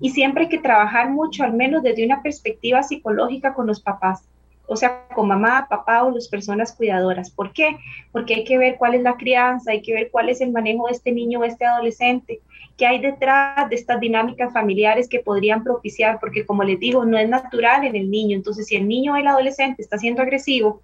[0.01, 4.27] y siempre hay que trabajar mucho, al menos desde una perspectiva psicológica con los papás
[4.67, 7.31] o sea, con mamá, papá o las personas cuidadoras.
[7.31, 7.77] ¿Por qué?
[8.11, 10.87] Porque hay que ver cuál es la crianza, hay que ver cuál es el manejo
[10.87, 12.41] de este niño o este adolescente,
[12.77, 17.17] qué hay detrás de estas dinámicas familiares que podrían propiciar, porque como les digo, no
[17.17, 18.35] es natural en el niño.
[18.35, 20.81] Entonces, si el niño o el adolescente está siendo agresivo,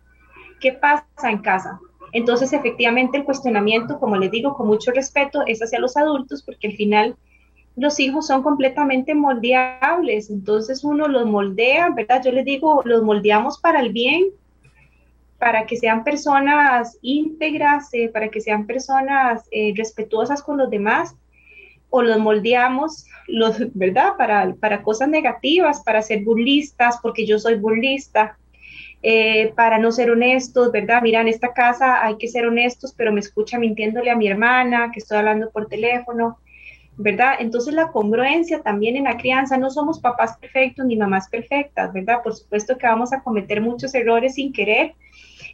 [0.59, 1.79] ¿qué pasa en casa?
[2.13, 6.67] Entonces, efectivamente, el cuestionamiento, como les digo, con mucho respeto, es hacia los adultos, porque
[6.67, 7.15] al final
[7.75, 12.21] los hijos son completamente moldeables, entonces uno los moldea, ¿verdad?
[12.23, 14.25] Yo les digo, los moldeamos para el bien,
[15.39, 21.15] para que sean personas íntegras, eh, para que sean personas eh, respetuosas con los demás,
[21.89, 24.13] o los moldeamos, los, ¿verdad?
[24.17, 28.37] Para, para cosas negativas, para ser burlistas, porque yo soy burlista,
[29.01, 31.01] eh, para no ser honestos, ¿verdad?
[31.01, 34.91] Mira, en esta casa hay que ser honestos, pero me escucha mintiéndole a mi hermana,
[34.93, 36.37] que estoy hablando por teléfono.
[36.97, 37.35] ¿Verdad?
[37.39, 42.21] Entonces la congruencia también en la crianza, no somos papás perfectos ni mamás perfectas, ¿verdad?
[42.23, 44.93] Por supuesto que vamos a cometer muchos errores sin querer,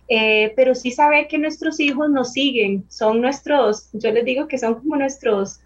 [0.07, 4.57] eh, pero sí saber que nuestros hijos nos siguen, son nuestros, yo les digo que
[4.57, 5.61] son como nuestros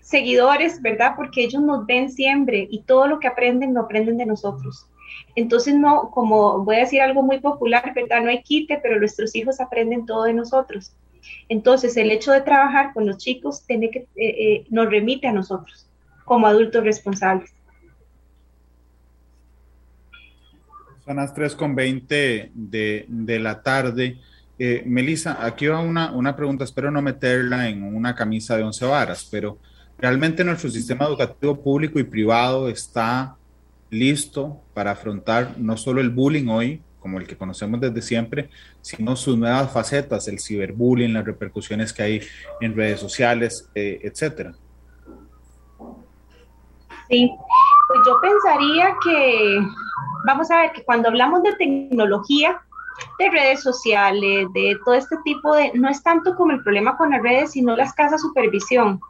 [0.00, 1.12] seguidores, ¿verdad?
[1.16, 4.86] Porque ellos nos ven siempre y todo lo que aprenden lo aprenden de nosotros.
[5.34, 8.22] Entonces, no, como voy a decir algo muy popular, ¿verdad?
[8.22, 10.92] No hay quite, pero nuestros hijos aprenden todo de nosotros.
[11.48, 15.32] Entonces, el hecho de trabajar con los chicos tiene que, eh, eh, nos remite a
[15.32, 15.86] nosotros
[16.24, 17.52] como adultos responsables.
[21.04, 24.18] Son las 3.20 de, de la tarde.
[24.58, 28.84] Eh, Melissa, aquí va una, una pregunta, espero no meterla en una camisa de once
[28.84, 29.58] varas, pero
[29.98, 33.36] ¿realmente nuestro sistema educativo público y privado está
[33.90, 38.48] listo para afrontar no solo el bullying hoy, como el que conocemos desde siempre,
[38.80, 42.20] sino sus nuevas facetas, el ciberbullying, las repercusiones que hay
[42.60, 44.54] en redes sociales, eh, etcétera.
[47.08, 47.30] Sí,
[47.88, 49.60] pues yo pensaría que,
[50.26, 52.62] vamos a ver, que cuando hablamos de tecnología,
[53.18, 57.10] de redes sociales, de todo este tipo de, no es tanto como el problema con
[57.10, 59.00] las redes, sino la escasa supervisión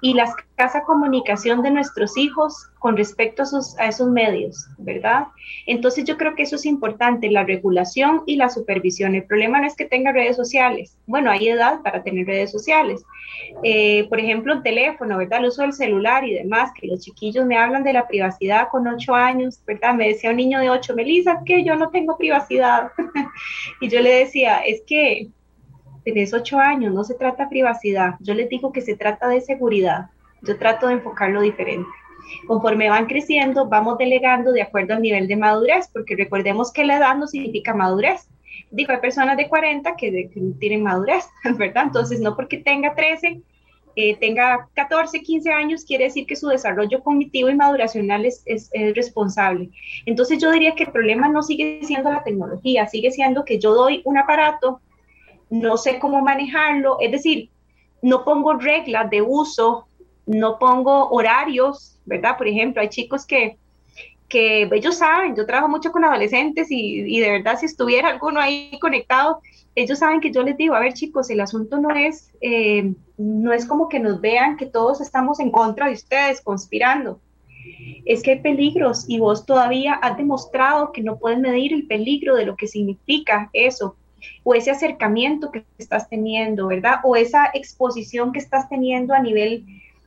[0.00, 3.42] y la escasa comunicación de nuestros hijos con respecto
[3.78, 5.26] a, esos medios, ¿verdad?
[5.66, 9.14] Entonces yo creo que eso es importante, la regulación y la supervisión.
[9.14, 10.96] El problema no es que tenga redes sociales.
[11.06, 13.04] Bueno, hay edad para tener redes sociales.
[13.64, 15.40] Eh, por ejemplo, el teléfono, ¿verdad?
[15.40, 18.86] El uso del celular y demás, que los chiquillos me hablan de la privacidad con
[18.86, 19.94] ocho años, ¿verdad?
[19.94, 22.92] Me decía un niño de ocho, Melissa, que yo no tengo privacidad.
[23.80, 25.28] y yo le decía, es que
[26.12, 29.42] tenés ocho años, no se trata de privacidad, yo les digo que se trata de
[29.42, 30.06] seguridad,
[30.40, 31.88] yo trato de enfocarlo diferente.
[32.46, 36.96] Conforme van creciendo, vamos delegando de acuerdo al nivel de madurez, porque recordemos que la
[36.96, 38.26] edad no significa madurez.
[38.70, 41.26] Digo, hay personas de 40 que, tienen madurez,
[41.58, 41.84] ¿verdad?
[41.84, 43.42] Entonces, no porque tenga 13,
[43.96, 48.70] eh, tenga 14, 15 años, quiere decir que su desarrollo cognitivo y maduracional es, es,
[48.72, 49.70] es, responsable.
[50.06, 53.74] Entonces yo diría que el problema no sigue siendo la tecnología, sigue siendo que yo
[53.74, 54.80] doy un aparato
[55.50, 57.50] no sé cómo manejarlo, es decir,
[58.02, 59.86] no pongo reglas de uso,
[60.26, 62.36] no pongo horarios, ¿verdad?
[62.36, 63.56] Por ejemplo, hay chicos que,
[64.28, 68.78] que ellos saben, yo trabajo mucho con adolescentes y, de verdad si estuviera alguno ahí
[68.80, 69.40] conectado,
[69.74, 73.52] ellos saben que yo les digo, a ver chicos, el asunto no es, eh, no
[73.52, 77.20] es como que nos vean que todos estamos en contra de ustedes, conspirando.
[78.04, 82.34] Es que hay peligros y vos todavía has demostrado que no puedes medir el peligro
[82.34, 83.96] de lo que significa eso
[84.48, 87.00] o ese acercamiento que estás teniendo, ¿verdad?
[87.04, 89.66] O esa exposición que estás teniendo a nivel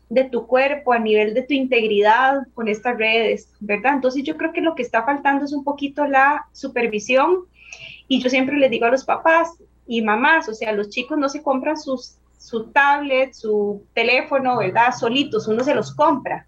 [0.09, 3.93] de tu cuerpo, a nivel de tu integridad con estas redes, ¿verdad?
[3.93, 7.45] Entonces yo creo que lo que está faltando es un poquito la supervisión
[8.07, 11.29] y yo siempre les digo a los papás y mamás, o sea, los chicos no
[11.29, 14.91] se compran sus, su tablet, su teléfono, ¿verdad?
[14.99, 16.47] Solitos, uno se los compra.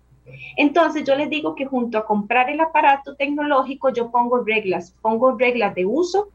[0.57, 5.37] Entonces yo les digo que junto a comprar el aparato tecnológico yo pongo reglas, pongo
[5.37, 6.29] reglas de uso,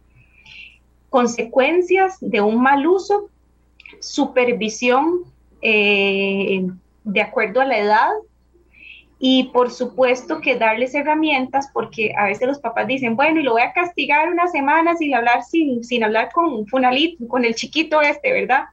[1.10, 3.30] consecuencias de un mal uso,
[4.01, 5.24] supervisión
[5.62, 6.66] eh,
[7.05, 8.10] de acuerdo a la edad
[9.18, 13.52] y por supuesto que darles herramientas porque a veces los papás dicen, bueno, y lo
[13.52, 18.01] voy a castigar una semana sin hablar, sin, sin hablar con Funalito, con el chiquito
[18.01, 18.64] este, ¿verdad?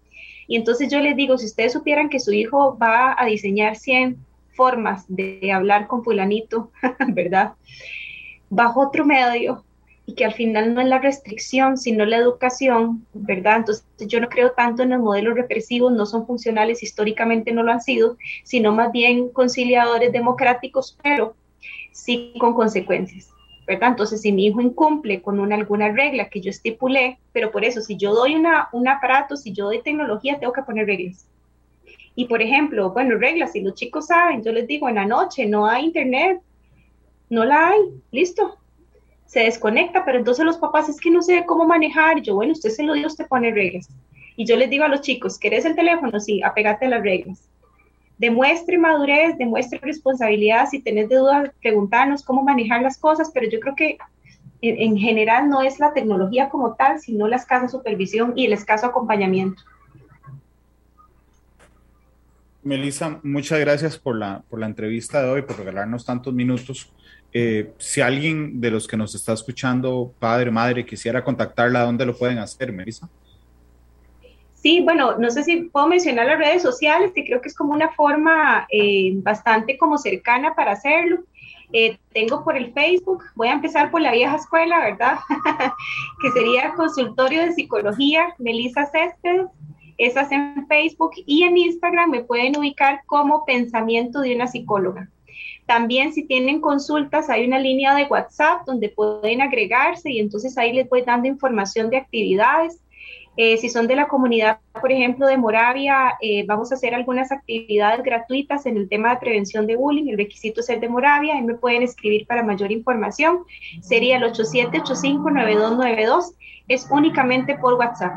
[0.47, 4.17] Y entonces yo les digo, si ustedes supieran que su hijo va a diseñar 100
[4.55, 6.71] formas de hablar con fulanito,
[7.07, 7.53] ¿verdad?
[8.49, 9.63] Bajo otro medio,
[10.07, 13.57] y que al final no es la restricción, sino la educación, ¿verdad?
[13.57, 17.72] Entonces yo no creo tanto en los modelos represivos, no son funcionales, históricamente no lo
[17.72, 21.36] han sido, sino más bien conciliadores democráticos, pero
[21.91, 23.30] sí con consecuencias,
[23.65, 23.90] ¿verdad?
[23.90, 27.82] Entonces si mi hijo incumple con una, alguna regla que yo estipulé, pero por eso
[27.82, 31.27] si yo doy una, un aparato, si yo doy tecnología, tengo que poner reglas.
[32.15, 35.48] Y por ejemplo, bueno, reglas, si los chicos saben, yo les digo, en la noche
[35.48, 36.41] no hay internet,
[37.30, 37.80] no la hay,
[38.11, 38.57] listo,
[39.35, 42.21] se desconecta, pero entonces los papás es que no sé cómo manejar.
[42.21, 43.89] yo, bueno, usted se lo dio, usted pone reglas.
[44.37, 46.21] Y yo les digo a los chicos, ¿querés el teléfono?
[46.21, 47.49] Sí, apégate a las reglas.
[48.17, 50.69] Demuestre madurez, demuestre responsabilidad.
[50.71, 53.97] Si tenés dudas, preguntarnos cómo manejar las cosas, pero yo creo que
[54.61, 58.53] en, en general no es la tecnología como tal, sino la escasa supervisión y el
[58.53, 59.61] escaso acompañamiento.
[62.63, 66.89] Melissa, muchas gracias por la, por la entrevista de hoy, por regalarnos tantos minutos.
[67.37, 72.17] Eh, si alguien de los que nos está escuchando, padre, madre, quisiera contactarla, ¿dónde lo
[72.17, 73.09] pueden hacer, Melissa?
[74.53, 77.73] Sí, bueno, no sé si puedo mencionar las redes sociales, que creo que es como
[77.73, 81.25] una forma eh, bastante como cercana para hacerlo.
[81.73, 85.17] Eh, tengo por el Facebook, voy a empezar por la vieja escuela, ¿verdad?
[86.21, 89.47] que sería Consultorio de Psicología, Melissa Céspedes.
[89.97, 95.09] Esas en Facebook y en Instagram me pueden ubicar como Pensamiento de una psicóloga.
[95.65, 100.73] También si tienen consultas, hay una línea de WhatsApp donde pueden agregarse y entonces ahí
[100.73, 102.79] les voy dando información de actividades.
[103.37, 107.33] Eh, si son de la comunidad, por ejemplo, de Moravia, eh, vamos a hacer algunas
[107.33, 110.07] actividades gratuitas en el tema de prevención de bullying.
[110.07, 111.33] El requisito es el de Moravia.
[111.33, 113.39] Ahí me pueden escribir para mayor información.
[113.81, 116.33] Sería el 87859292.
[116.69, 118.13] Es únicamente por WhatsApp.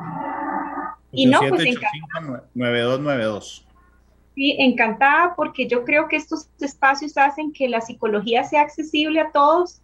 [1.11, 1.65] Y no, pues
[2.55, 3.68] 9292.
[4.39, 9.33] Sí, encantada porque yo creo que estos espacios hacen que la psicología sea accesible a
[9.33, 9.83] todos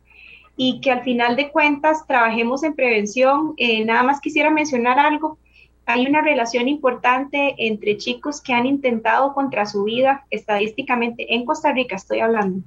[0.57, 3.55] y que al final de cuentas trabajemos en prevención.
[3.57, 5.39] Eh, nada más quisiera mencionar algo.
[5.87, 11.73] Hay una relación importante entre chicos que han intentado contra su vida, estadísticamente en Costa
[11.73, 12.63] Rica estoy hablando,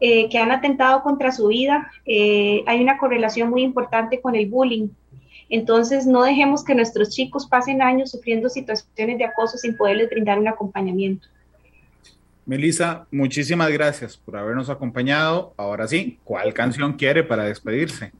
[0.00, 1.92] eh, que han atentado contra su vida.
[2.06, 4.88] Eh, hay una correlación muy importante con el bullying.
[5.48, 10.38] Entonces, no dejemos que nuestros chicos pasen años sufriendo situaciones de acoso sin poderles brindar
[10.38, 11.26] un acompañamiento.
[12.44, 15.52] Melissa, muchísimas gracias por habernos acompañado.
[15.56, 18.12] Ahora sí, ¿cuál canción quiere para despedirse?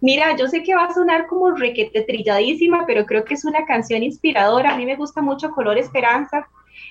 [0.00, 3.66] Mira, yo sé que va a sonar como requete trilladísima, pero creo que es una
[3.66, 4.74] canción inspiradora.
[4.74, 6.46] A mí me gusta mucho Color Esperanza,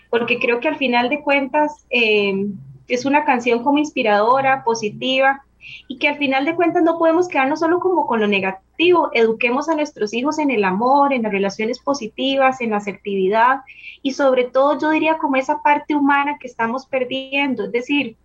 [0.10, 2.48] porque creo que al final de cuentas eh,
[2.88, 5.44] es una canción como inspiradora, positiva,
[5.88, 8.67] y que al final de cuentas no podemos quedarnos solo como con lo negativo,
[9.14, 13.62] eduquemos a nuestros hijos en el amor, en las relaciones positivas, en la asertividad
[14.02, 18.18] y sobre todo yo diría como esa parte humana que estamos perdiendo, es decir,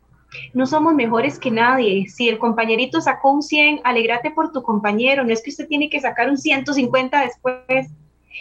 [0.54, 2.08] no somos mejores que nadie.
[2.08, 5.90] Si el compañerito sacó un 100, alegrate por tu compañero, no es que usted tiene
[5.90, 7.90] que sacar un 150 después.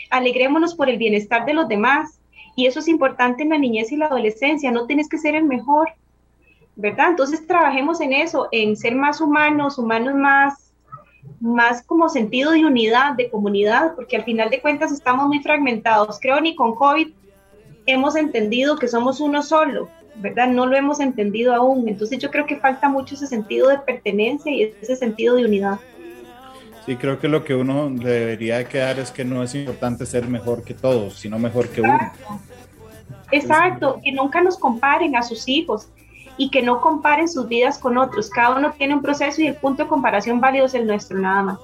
[0.10, 2.20] Alegrémonos por el bienestar de los demás.
[2.56, 5.46] Y eso es importante en la niñez y la adolescencia, no tienes que ser el
[5.46, 5.90] mejor,
[6.76, 7.10] ¿verdad?
[7.10, 10.71] Entonces trabajemos en eso, en ser más humanos, humanos más,
[11.40, 16.20] más como sentido de unidad, de comunidad, porque al final de cuentas estamos muy fragmentados.
[16.20, 17.10] Creo ni con COVID
[17.86, 20.48] hemos entendido que somos uno solo, ¿verdad?
[20.48, 21.88] No lo hemos entendido aún.
[21.88, 25.80] Entonces yo creo que falta mucho ese sentido de pertenencia y ese sentido de unidad.
[26.86, 30.64] Sí, creo que lo que uno debería quedar es que no es importante ser mejor
[30.64, 32.12] que todos, sino mejor que uno.
[33.32, 35.88] Exacto, que nunca nos comparen a sus hijos
[36.38, 38.30] y que no comparen sus vidas con otros.
[38.30, 41.44] Cada uno tiene un proceso y el punto de comparación válido es el nuestro, nada
[41.44, 41.60] más.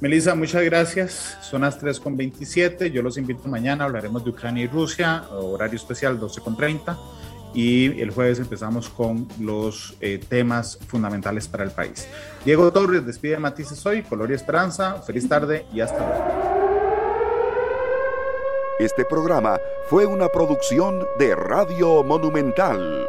[0.00, 1.36] Melissa, muchas gracias.
[1.42, 2.90] Son las 3.27.
[2.90, 3.84] Yo los invito mañana.
[3.84, 6.96] Hablaremos de Ucrania y Rusia, horario especial 12.30.
[7.52, 12.08] Y el jueves empezamos con los eh, temas fundamentales para el país.
[12.44, 14.02] Diego Torres despide Matices hoy.
[14.02, 15.02] Color y Esperanza.
[15.02, 16.50] Feliz tarde y hasta luego.
[18.78, 19.58] Este programa
[19.90, 23.06] fue una producción de Radio Monumental.